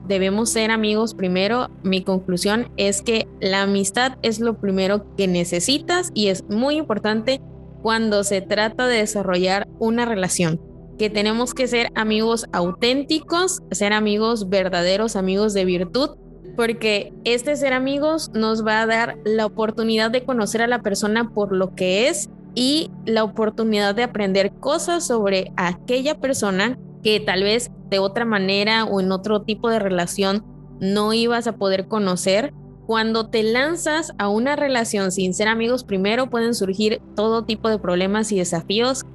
debemos 0.08 0.50
ser 0.50 0.72
amigos 0.72 1.14
primero. 1.14 1.70
Mi 1.84 2.04
conclusión 2.04 2.70
es 2.78 3.02
que 3.02 3.28
la 3.40 3.64
amistad 3.64 4.18
es 4.22 4.40
lo 4.40 4.60
primero 4.60 5.16
que 5.16 5.28
necesitas 5.28 6.12
y 6.14 6.28
es 6.28 6.44
muy 6.50 6.76
importante 6.76 7.42
cuando 7.82 8.24
se 8.24 8.42
trata 8.42 8.88
de 8.88 8.98
desarrollar 8.98 9.68
una 9.80 10.06
relación 10.06 10.60
que 11.02 11.10
tenemos 11.10 11.56
que 11.56 11.68
ser 11.68 11.88
amigos 11.96 12.46
auténticos, 12.52 13.64
ser 13.72 13.92
amigos 13.92 14.50
verdaderos, 14.50 15.16
amigos 15.16 15.54
de 15.56 15.66
virtud, 15.66 16.12
porque 16.56 17.12
este 17.24 17.56
ser 17.56 17.74
amigos 17.74 18.30
nos 18.36 18.64
va 18.64 18.82
a 18.82 18.86
dar 18.86 19.18
la 19.26 19.48
oportunidad 19.48 20.12
de 20.12 20.24
conocer 20.24 20.62
a 20.62 20.68
la 20.68 20.84
persona 20.84 21.32
por 21.34 21.56
lo 21.56 21.74
que 21.74 22.08
es 22.08 22.30
y 22.56 22.92
la 23.06 23.24
oportunidad 23.24 23.96
de 23.96 24.04
aprender 24.04 24.52
cosas 24.54 25.06
sobre 25.06 25.52
aquella 25.56 26.20
persona 26.20 26.78
que 27.04 27.20
tal 27.20 27.44
vez 27.44 27.72
de 27.90 28.00
otra 28.00 28.26
manera 28.26 28.86
o 28.86 29.00
en 29.00 29.12
otro 29.12 29.42
tipo 29.42 29.70
de 29.70 29.80
relación 29.80 30.44
no 30.80 31.14
ibas 31.14 31.48
a 31.48 31.54
poder 31.54 31.88
conocer. 31.88 32.54
Cuando 32.88 33.30
te 33.30 33.44
lanzas 33.44 34.14
a 34.18 34.28
una 34.28 34.56
relación 34.56 35.12
sin 35.12 35.34
ser 35.34 35.48
amigos, 35.48 35.84
primero 35.84 36.30
pueden 36.30 36.54
surgir 36.54 37.02
todo 37.16 37.46
tipo 37.46 37.70
de 37.70 37.80
problemas 37.80 38.32
y 38.32 38.38
desafíos. 38.38 39.06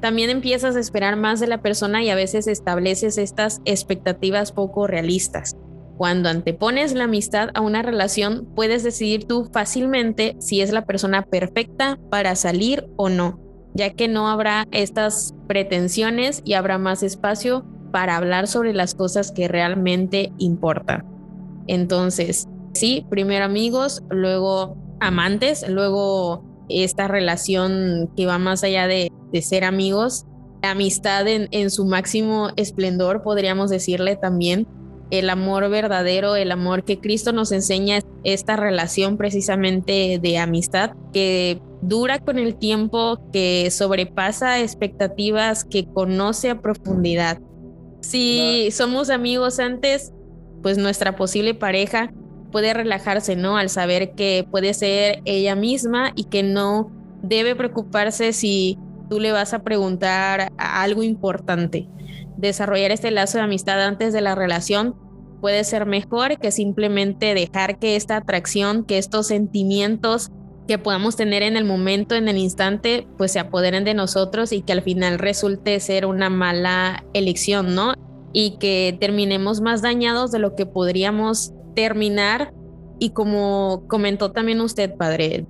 También 0.00 0.30
empiezas 0.30 0.76
a 0.76 0.80
esperar 0.80 1.16
más 1.16 1.40
de 1.40 1.46
la 1.46 1.62
persona 1.62 2.02
y 2.02 2.10
a 2.10 2.14
veces 2.14 2.46
estableces 2.46 3.18
estas 3.18 3.60
expectativas 3.64 4.52
poco 4.52 4.86
realistas. 4.86 5.56
Cuando 5.96 6.28
antepones 6.28 6.92
la 6.92 7.04
amistad 7.04 7.48
a 7.54 7.62
una 7.62 7.82
relación, 7.82 8.46
puedes 8.54 8.82
decidir 8.82 9.26
tú 9.26 9.48
fácilmente 9.52 10.36
si 10.40 10.60
es 10.60 10.70
la 10.72 10.84
persona 10.84 11.22
perfecta 11.22 11.98
para 12.10 12.36
salir 12.36 12.86
o 12.96 13.08
no, 13.08 13.40
ya 13.74 13.90
que 13.90 14.06
no 14.06 14.28
habrá 14.28 14.66
estas 14.72 15.34
pretensiones 15.46 16.42
y 16.44 16.52
habrá 16.54 16.76
más 16.76 17.02
espacio 17.02 17.64
para 17.92 18.16
hablar 18.16 18.46
sobre 18.46 18.74
las 18.74 18.94
cosas 18.94 19.32
que 19.32 19.48
realmente 19.48 20.32
importan. 20.36 21.06
Entonces, 21.66 22.46
sí, 22.74 23.06
primero 23.08 23.46
amigos, 23.46 24.02
luego 24.10 24.76
amantes, 25.00 25.66
luego 25.68 26.44
esta 26.68 27.08
relación 27.08 28.10
que 28.16 28.26
va 28.26 28.38
más 28.38 28.64
allá 28.64 28.86
de, 28.86 29.10
ser 29.40 29.64
amigos, 29.64 30.24
amistad 30.62 31.26
en, 31.28 31.70
su 31.70 31.84
máximo 31.84 32.50
esplendor, 32.56 33.22
podríamos 33.22 33.70
decirle 33.70 34.16
también, 34.16 34.66
el 35.10 35.30
amor 35.30 35.68
verdadero, 35.70 36.36
el 36.36 36.50
amor 36.50 36.84
que 36.84 36.98
Cristo 36.98 37.32
nos 37.32 37.52
enseña, 37.52 38.00
esta 38.24 38.56
relación 38.56 39.16
precisamente 39.16 40.18
de 40.20 40.38
amistad 40.38 40.92
que 41.12 41.60
dura 41.80 42.18
con 42.18 42.38
el 42.38 42.56
tiempo, 42.56 43.20
que 43.32 43.70
sobrepasa 43.70 44.60
expectativas, 44.60 45.64
que 45.64 45.86
conoce 45.86 46.50
a 46.50 46.60
profundidad. 46.60 47.38
Si 48.00 48.68
somos 48.72 49.10
amigos 49.10 49.60
antes, 49.60 50.12
pues 50.62 50.78
nuestra 50.78 51.16
posible 51.16 51.54
pareja 51.54 52.12
puede 52.50 52.72
relajarse, 52.74 53.36
¿no? 53.36 53.56
Al 53.56 53.68
saber 53.68 54.12
que 54.12 54.46
puede 54.50 54.74
ser 54.74 55.20
ella 55.24 55.54
misma 55.54 56.12
y 56.16 56.24
que 56.24 56.42
no 56.42 56.90
debe 57.22 57.54
preocuparse 57.54 58.32
si 58.32 58.78
tú 59.08 59.20
le 59.20 59.32
vas 59.32 59.54
a 59.54 59.62
preguntar 59.62 60.52
algo 60.56 61.02
importante 61.02 61.88
desarrollar 62.36 62.90
este 62.90 63.10
lazo 63.10 63.38
de 63.38 63.44
amistad 63.44 63.82
antes 63.82 64.12
de 64.12 64.20
la 64.20 64.34
relación 64.34 64.94
puede 65.40 65.64
ser 65.64 65.86
mejor 65.86 66.38
que 66.38 66.50
simplemente 66.50 67.34
dejar 67.34 67.78
que 67.78 67.96
esta 67.96 68.16
atracción, 68.16 68.84
que 68.84 68.98
estos 68.98 69.28
sentimientos 69.28 70.30
que 70.66 70.78
podamos 70.78 71.16
tener 71.16 71.42
en 71.42 71.56
el 71.56 71.64
momento, 71.64 72.14
en 72.14 72.28
el 72.28 72.38
instante, 72.38 73.06
pues 73.16 73.32
se 73.32 73.38
apoderen 73.38 73.84
de 73.84 73.94
nosotros 73.94 74.52
y 74.52 74.62
que 74.62 74.72
al 74.72 74.82
final 74.82 75.18
resulte 75.18 75.78
ser 75.80 76.06
una 76.06 76.28
mala 76.28 77.04
elección, 77.14 77.74
¿no? 77.74 77.94
Y 78.32 78.58
que 78.58 78.96
terminemos 79.00 79.60
más 79.60 79.82
dañados 79.82 80.32
de 80.32 80.40
lo 80.40 80.56
que 80.56 80.66
podríamos 80.66 81.52
terminar. 81.74 82.52
Y 82.98 83.10
como 83.10 83.84
comentó 83.86 84.32
también 84.32 84.60
usted, 84.60 84.96
padre, 84.96 85.46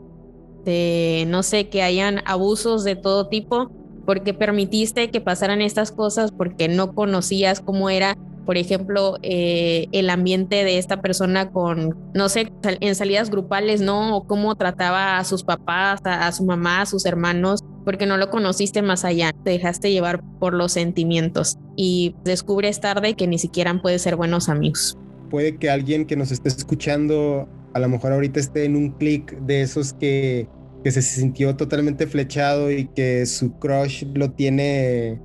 de 0.64 1.24
no 1.28 1.43
sé, 1.43 1.68
que 1.68 1.82
hayan 1.82 2.20
abusos 2.26 2.84
de 2.84 2.97
todo 2.97 3.28
tipo, 3.28 3.70
porque 4.07 4.32
permitiste 4.32 5.11
que 5.11 5.20
pasaran 5.20 5.61
estas 5.61 5.92
cosas 5.92 6.32
porque 6.32 6.68
no 6.68 6.94
conocías 6.94 7.61
cómo 7.61 7.90
era 7.90 8.16
por 8.46 8.57
ejemplo, 8.57 9.18
eh, 9.22 9.88
el 9.90 10.09
ambiente 10.09 10.62
de 10.62 10.78
esta 10.78 11.02
persona 11.02 11.50
con, 11.50 11.96
no 12.14 12.28
sé, 12.28 12.52
en 12.62 12.94
salidas 12.94 13.28
grupales, 13.28 13.80
¿no? 13.80 14.16
O 14.16 14.26
cómo 14.26 14.54
trataba 14.54 15.18
a 15.18 15.24
sus 15.24 15.42
papás, 15.42 16.00
a, 16.04 16.30
su 16.30 16.44
mamá, 16.44 16.82
a 16.82 16.86
sus 16.86 17.04
hermanos, 17.07 17.64
porque 17.84 18.07
no 18.07 18.16
lo 18.16 18.30
conociste 18.30 18.82
más 18.82 19.04
allá, 19.04 19.32
te 19.44 19.50
dejaste 19.50 19.90
llevar 19.90 20.22
por 20.38 20.54
los 20.54 20.72
sentimientos 20.72 21.59
y 21.74 22.14
descubres 22.24 22.80
tarde 22.80 23.14
que 23.14 23.26
ni 23.26 23.38
siquiera 23.38 23.76
pueden 23.82 23.98
ser 23.98 24.14
buenos 24.14 24.48
amigos. 24.48 24.96
Puede 25.28 25.57
que 25.57 25.68
alguien 25.68 26.07
que 26.07 26.14
nos 26.14 26.30
esté 26.30 26.48
escuchando 26.48 27.48
a 27.74 27.80
lo 27.80 27.88
mejor 27.88 28.12
ahorita 28.12 28.40
esté 28.40 28.64
en 28.64 28.76
un 28.76 28.90
clic 28.90 29.36
de 29.40 29.61
esos 29.61 29.92
que, 29.92 30.48
que 30.87 30.93
se 30.93 31.03
sintió 31.03 31.57
totalmente 31.57 32.07
flechado 32.07 32.70
y 32.70 32.87
que 32.87 33.26
su 33.26 33.59
crush 33.59 34.05
lo 34.14 34.30
tiene 34.30 35.20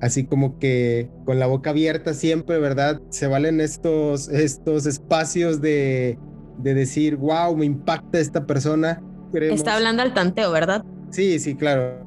así 0.00 0.24
como 0.24 0.58
que 0.58 1.08
con 1.24 1.38
la 1.38 1.46
boca 1.46 1.70
abierta 1.70 2.14
siempre, 2.14 2.58
¿verdad? 2.58 3.00
Se 3.10 3.28
valen 3.28 3.60
estos, 3.60 4.28
estos 4.28 4.86
espacios 4.86 5.60
de, 5.60 6.18
de 6.58 6.74
decir, 6.74 7.14
wow, 7.14 7.56
me 7.56 7.64
impacta 7.64 8.18
esta 8.18 8.44
persona. 8.44 9.00
Está 9.34 9.76
hablando 9.76 10.02
al 10.02 10.14
tanteo, 10.14 10.50
¿verdad? 10.50 10.84
Sí, 11.10 11.38
sí, 11.38 11.54
claro. 11.54 12.04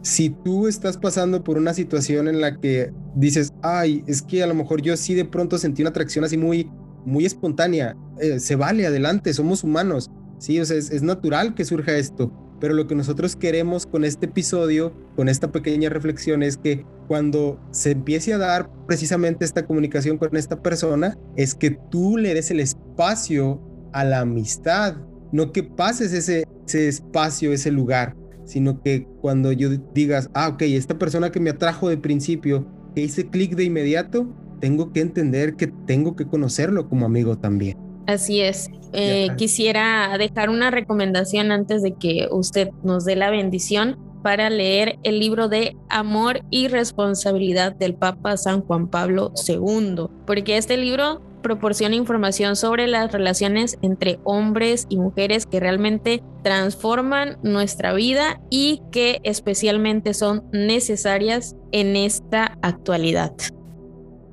Si 0.00 0.30
tú 0.30 0.66
estás 0.66 0.96
pasando 0.96 1.44
por 1.44 1.58
una 1.58 1.74
situación 1.74 2.26
en 2.26 2.40
la 2.40 2.58
que 2.58 2.90
dices, 3.16 3.52
ay, 3.60 4.02
es 4.06 4.22
que 4.22 4.42
a 4.42 4.46
lo 4.46 4.54
mejor 4.54 4.80
yo 4.80 4.96
sí 4.96 5.12
de 5.12 5.26
pronto 5.26 5.58
sentí 5.58 5.82
una 5.82 5.90
atracción 5.90 6.24
así 6.24 6.38
muy, 6.38 6.70
muy 7.04 7.26
espontánea, 7.26 7.94
eh, 8.18 8.40
se 8.40 8.56
vale, 8.56 8.86
adelante, 8.86 9.34
somos 9.34 9.62
humanos, 9.62 10.10
sí, 10.38 10.58
o 10.58 10.64
sea, 10.64 10.78
es 10.78 11.02
natural 11.02 11.54
que 11.54 11.66
surja 11.66 11.98
esto 11.98 12.32
pero 12.60 12.74
lo 12.74 12.86
que 12.86 12.94
nosotros 12.94 13.36
queremos 13.36 13.86
con 13.86 14.04
este 14.04 14.26
episodio, 14.26 14.92
con 15.14 15.28
esta 15.28 15.52
pequeña 15.52 15.88
reflexión, 15.88 16.42
es 16.42 16.56
que 16.56 16.84
cuando 17.08 17.60
se 17.70 17.92
empiece 17.92 18.32
a 18.32 18.38
dar 18.38 18.70
precisamente 18.86 19.44
esta 19.44 19.66
comunicación 19.66 20.18
con 20.18 20.36
esta 20.36 20.62
persona, 20.62 21.16
es 21.36 21.54
que 21.54 21.78
tú 21.90 22.16
le 22.16 22.34
des 22.34 22.50
el 22.50 22.60
espacio 22.60 23.60
a 23.92 24.04
la 24.04 24.20
amistad, 24.20 24.96
no 25.32 25.52
que 25.52 25.62
pases 25.62 26.12
ese, 26.12 26.46
ese 26.66 26.88
espacio, 26.88 27.52
ese 27.52 27.70
lugar, 27.70 28.16
sino 28.44 28.82
que 28.82 29.06
cuando 29.20 29.52
yo 29.52 29.70
digas, 29.94 30.30
ah, 30.34 30.48
ok, 30.48 30.62
esta 30.62 30.98
persona 30.98 31.30
que 31.30 31.40
me 31.40 31.50
atrajo 31.50 31.88
de 31.88 31.98
principio, 31.98 32.66
que 32.94 33.02
hice 33.02 33.28
clic 33.28 33.54
de 33.56 33.64
inmediato, 33.64 34.32
tengo 34.60 34.92
que 34.92 35.00
entender 35.00 35.56
que 35.56 35.66
tengo 35.86 36.16
que 36.16 36.26
conocerlo 36.26 36.88
como 36.88 37.06
amigo 37.06 37.36
también. 37.36 37.85
Así 38.06 38.40
es. 38.40 38.70
Eh, 38.92 39.28
quisiera 39.36 40.16
dejar 40.16 40.48
una 40.48 40.70
recomendación 40.70 41.52
antes 41.52 41.82
de 41.82 41.94
que 41.94 42.28
usted 42.30 42.70
nos 42.82 43.04
dé 43.04 43.16
la 43.16 43.30
bendición 43.30 43.98
para 44.22 44.50
leer 44.50 44.98
el 45.02 45.20
libro 45.20 45.48
de 45.48 45.76
Amor 45.88 46.40
y 46.50 46.68
Responsabilidad 46.68 47.74
del 47.76 47.94
Papa 47.94 48.36
San 48.36 48.62
Juan 48.62 48.88
Pablo 48.88 49.32
II, 49.46 50.06
porque 50.26 50.56
este 50.56 50.76
libro 50.76 51.22
proporciona 51.42 51.94
información 51.94 52.56
sobre 52.56 52.88
las 52.88 53.12
relaciones 53.12 53.78
entre 53.82 54.18
hombres 54.24 54.86
y 54.88 54.96
mujeres 54.96 55.46
que 55.46 55.60
realmente 55.60 56.24
transforman 56.42 57.38
nuestra 57.44 57.92
vida 57.92 58.40
y 58.50 58.82
que 58.90 59.20
especialmente 59.22 60.12
son 60.12 60.42
necesarias 60.50 61.54
en 61.70 61.94
esta 61.94 62.58
actualidad. 62.62 63.32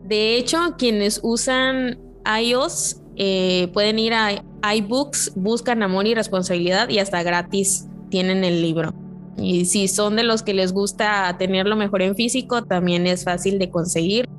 De 0.06 0.38
hecho, 0.38 0.58
quienes 0.80 1.20
usan 1.22 2.00
iOS 2.26 3.03
eh, 3.16 3.70
pueden 3.74 4.00
ir 4.00 4.14
a 4.14 4.44
iBooks, 4.76 5.34
buscan 5.36 5.84
amor 5.84 6.08
y 6.08 6.16
responsabilidad 6.16 6.90
y 6.90 7.00
hasta 7.00 7.24
gratis 7.24 7.88
tienen 8.10 8.44
el 8.44 8.62
libro. 8.62 8.94
Y 9.38 9.66
si 9.66 9.88
son 9.88 10.16
de 10.16 10.24
los 10.24 10.44
que 10.44 10.54
les 10.54 10.74
gusta 10.74 11.36
tenerlo 11.38 11.76
mejor 11.76 12.02
en 12.02 12.16
físico, 12.16 12.64
también 12.64 13.08
es 13.08 13.24
fácil 13.24 13.60
de 13.60 13.70
conseguir. 13.70 14.30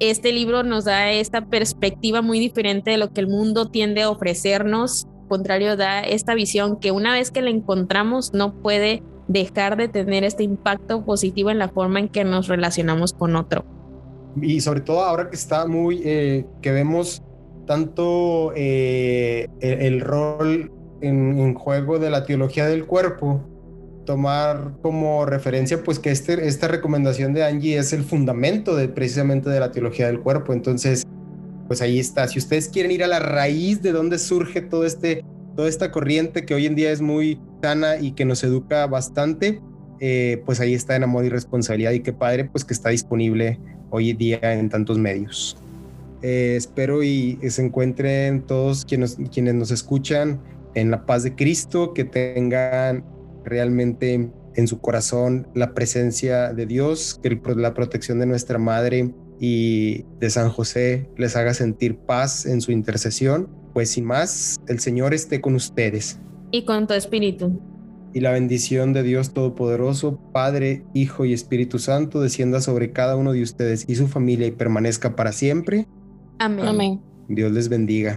Este 0.00 0.32
libro 0.32 0.62
nos 0.62 0.84
da 0.84 1.10
esta 1.10 1.46
perspectiva 1.46 2.22
muy 2.22 2.38
diferente 2.38 2.92
de 2.92 2.98
lo 2.98 3.12
que 3.12 3.20
el 3.20 3.26
mundo 3.26 3.68
tiende 3.68 4.02
a 4.02 4.10
ofrecernos. 4.10 5.06
Al 5.22 5.28
contrario, 5.28 5.76
da 5.76 6.00
esta 6.00 6.34
visión 6.34 6.78
que 6.78 6.92
una 6.92 7.12
vez 7.12 7.30
que 7.30 7.42
la 7.42 7.50
encontramos 7.50 8.32
no 8.32 8.54
puede 8.54 9.02
dejar 9.26 9.76
de 9.76 9.88
tener 9.88 10.24
este 10.24 10.44
impacto 10.44 11.04
positivo 11.04 11.50
en 11.50 11.58
la 11.58 11.68
forma 11.68 11.98
en 11.98 12.08
que 12.08 12.24
nos 12.24 12.46
relacionamos 12.46 13.12
con 13.12 13.36
otro. 13.36 13.64
Y 14.40 14.60
sobre 14.60 14.80
todo 14.80 15.02
ahora 15.02 15.28
que 15.28 15.36
está 15.36 15.66
muy, 15.66 16.00
eh, 16.04 16.46
que 16.62 16.70
vemos 16.70 17.22
tanto 17.68 18.52
eh, 18.56 19.46
el, 19.60 20.00
rol 20.00 20.72
en, 21.02 21.54
juego 21.54 21.98
de 21.98 22.10
la 22.10 22.24
teología 22.24 22.66
del 22.66 22.86
cuerpo, 22.86 23.44
tomar 24.06 24.72
como 24.82 25.26
referencia 25.26 25.84
pues 25.84 25.98
que 25.98 26.10
este, 26.10 26.48
esta 26.48 26.66
recomendación 26.66 27.34
de 27.34 27.44
Angie 27.44 27.76
es 27.76 27.92
el 27.92 28.02
fundamento 28.02 28.74
de 28.74 28.88
precisamente 28.88 29.50
de 29.50 29.60
la 29.60 29.70
teología 29.70 30.06
del 30.06 30.18
cuerpo. 30.20 30.54
Entonces, 30.54 31.06
pues 31.66 31.82
ahí 31.82 31.98
está. 32.00 32.26
Si 32.26 32.38
ustedes 32.38 32.68
quieren 32.70 32.90
ir 32.90 33.04
a 33.04 33.06
la 33.06 33.18
raíz 33.18 33.82
de 33.82 33.92
dónde 33.92 34.18
surge 34.18 34.62
todo 34.62 34.86
este, 34.86 35.22
toda 35.54 35.68
esta 35.68 35.92
corriente 35.92 36.46
que 36.46 36.54
hoy 36.54 36.64
en 36.64 36.74
día 36.74 36.90
es 36.90 37.02
muy 37.02 37.38
sana 37.62 37.98
y 38.00 38.12
que 38.12 38.24
nos 38.24 38.42
educa 38.42 38.86
bastante, 38.86 39.60
eh, 40.00 40.42
pues 40.46 40.58
ahí 40.60 40.72
está 40.72 40.96
en 40.96 41.02
Amor 41.02 41.26
y 41.26 41.28
Responsabilidad 41.28 41.92
y 41.92 42.00
qué 42.00 42.14
padre 42.14 42.46
pues 42.46 42.64
que 42.64 42.72
está 42.72 42.88
disponible 42.88 43.60
hoy 43.90 44.10
en 44.10 44.16
día 44.16 44.38
en 44.54 44.70
tantos 44.70 44.96
medios. 44.96 45.58
Eh, 46.22 46.54
espero 46.56 47.02
y 47.02 47.38
se 47.48 47.64
encuentren 47.64 48.42
todos 48.42 48.84
quienes, 48.84 49.16
quienes 49.32 49.54
nos 49.54 49.70
escuchan 49.70 50.40
en 50.74 50.90
la 50.90 51.06
paz 51.06 51.22
de 51.22 51.34
Cristo, 51.34 51.94
que 51.94 52.04
tengan 52.04 53.04
realmente 53.44 54.30
en 54.54 54.66
su 54.66 54.80
corazón 54.80 55.46
la 55.54 55.72
presencia 55.74 56.52
de 56.52 56.66
Dios, 56.66 57.20
que 57.22 57.40
la 57.56 57.74
protección 57.74 58.18
de 58.18 58.26
nuestra 58.26 58.58
Madre 58.58 59.14
y 59.40 60.04
de 60.18 60.30
San 60.30 60.48
José 60.50 61.08
les 61.16 61.36
haga 61.36 61.54
sentir 61.54 61.96
paz 61.96 62.44
en 62.44 62.60
su 62.60 62.72
intercesión. 62.72 63.48
Pues 63.72 63.90
sin 63.90 64.04
más, 64.04 64.56
el 64.66 64.80
Señor 64.80 65.14
esté 65.14 65.40
con 65.40 65.54
ustedes. 65.54 66.18
Y 66.50 66.64
con 66.64 66.86
tu 66.86 66.94
espíritu. 66.94 67.60
Y 68.14 68.20
la 68.20 68.32
bendición 68.32 68.92
de 68.92 69.02
Dios 69.02 69.32
Todopoderoso, 69.34 70.18
Padre, 70.32 70.82
Hijo 70.94 71.24
y 71.24 71.32
Espíritu 71.32 71.78
Santo, 71.78 72.20
descienda 72.20 72.60
sobre 72.60 72.90
cada 72.90 73.16
uno 73.16 73.32
de 73.32 73.42
ustedes 73.42 73.84
y 73.86 73.94
su 73.94 74.08
familia 74.08 74.46
y 74.46 74.50
permanezca 74.50 75.14
para 75.14 75.30
siempre. 75.30 75.86
Amén. 76.38 77.00
Dios 77.28 77.52
les 77.52 77.68
bendiga. 77.68 78.16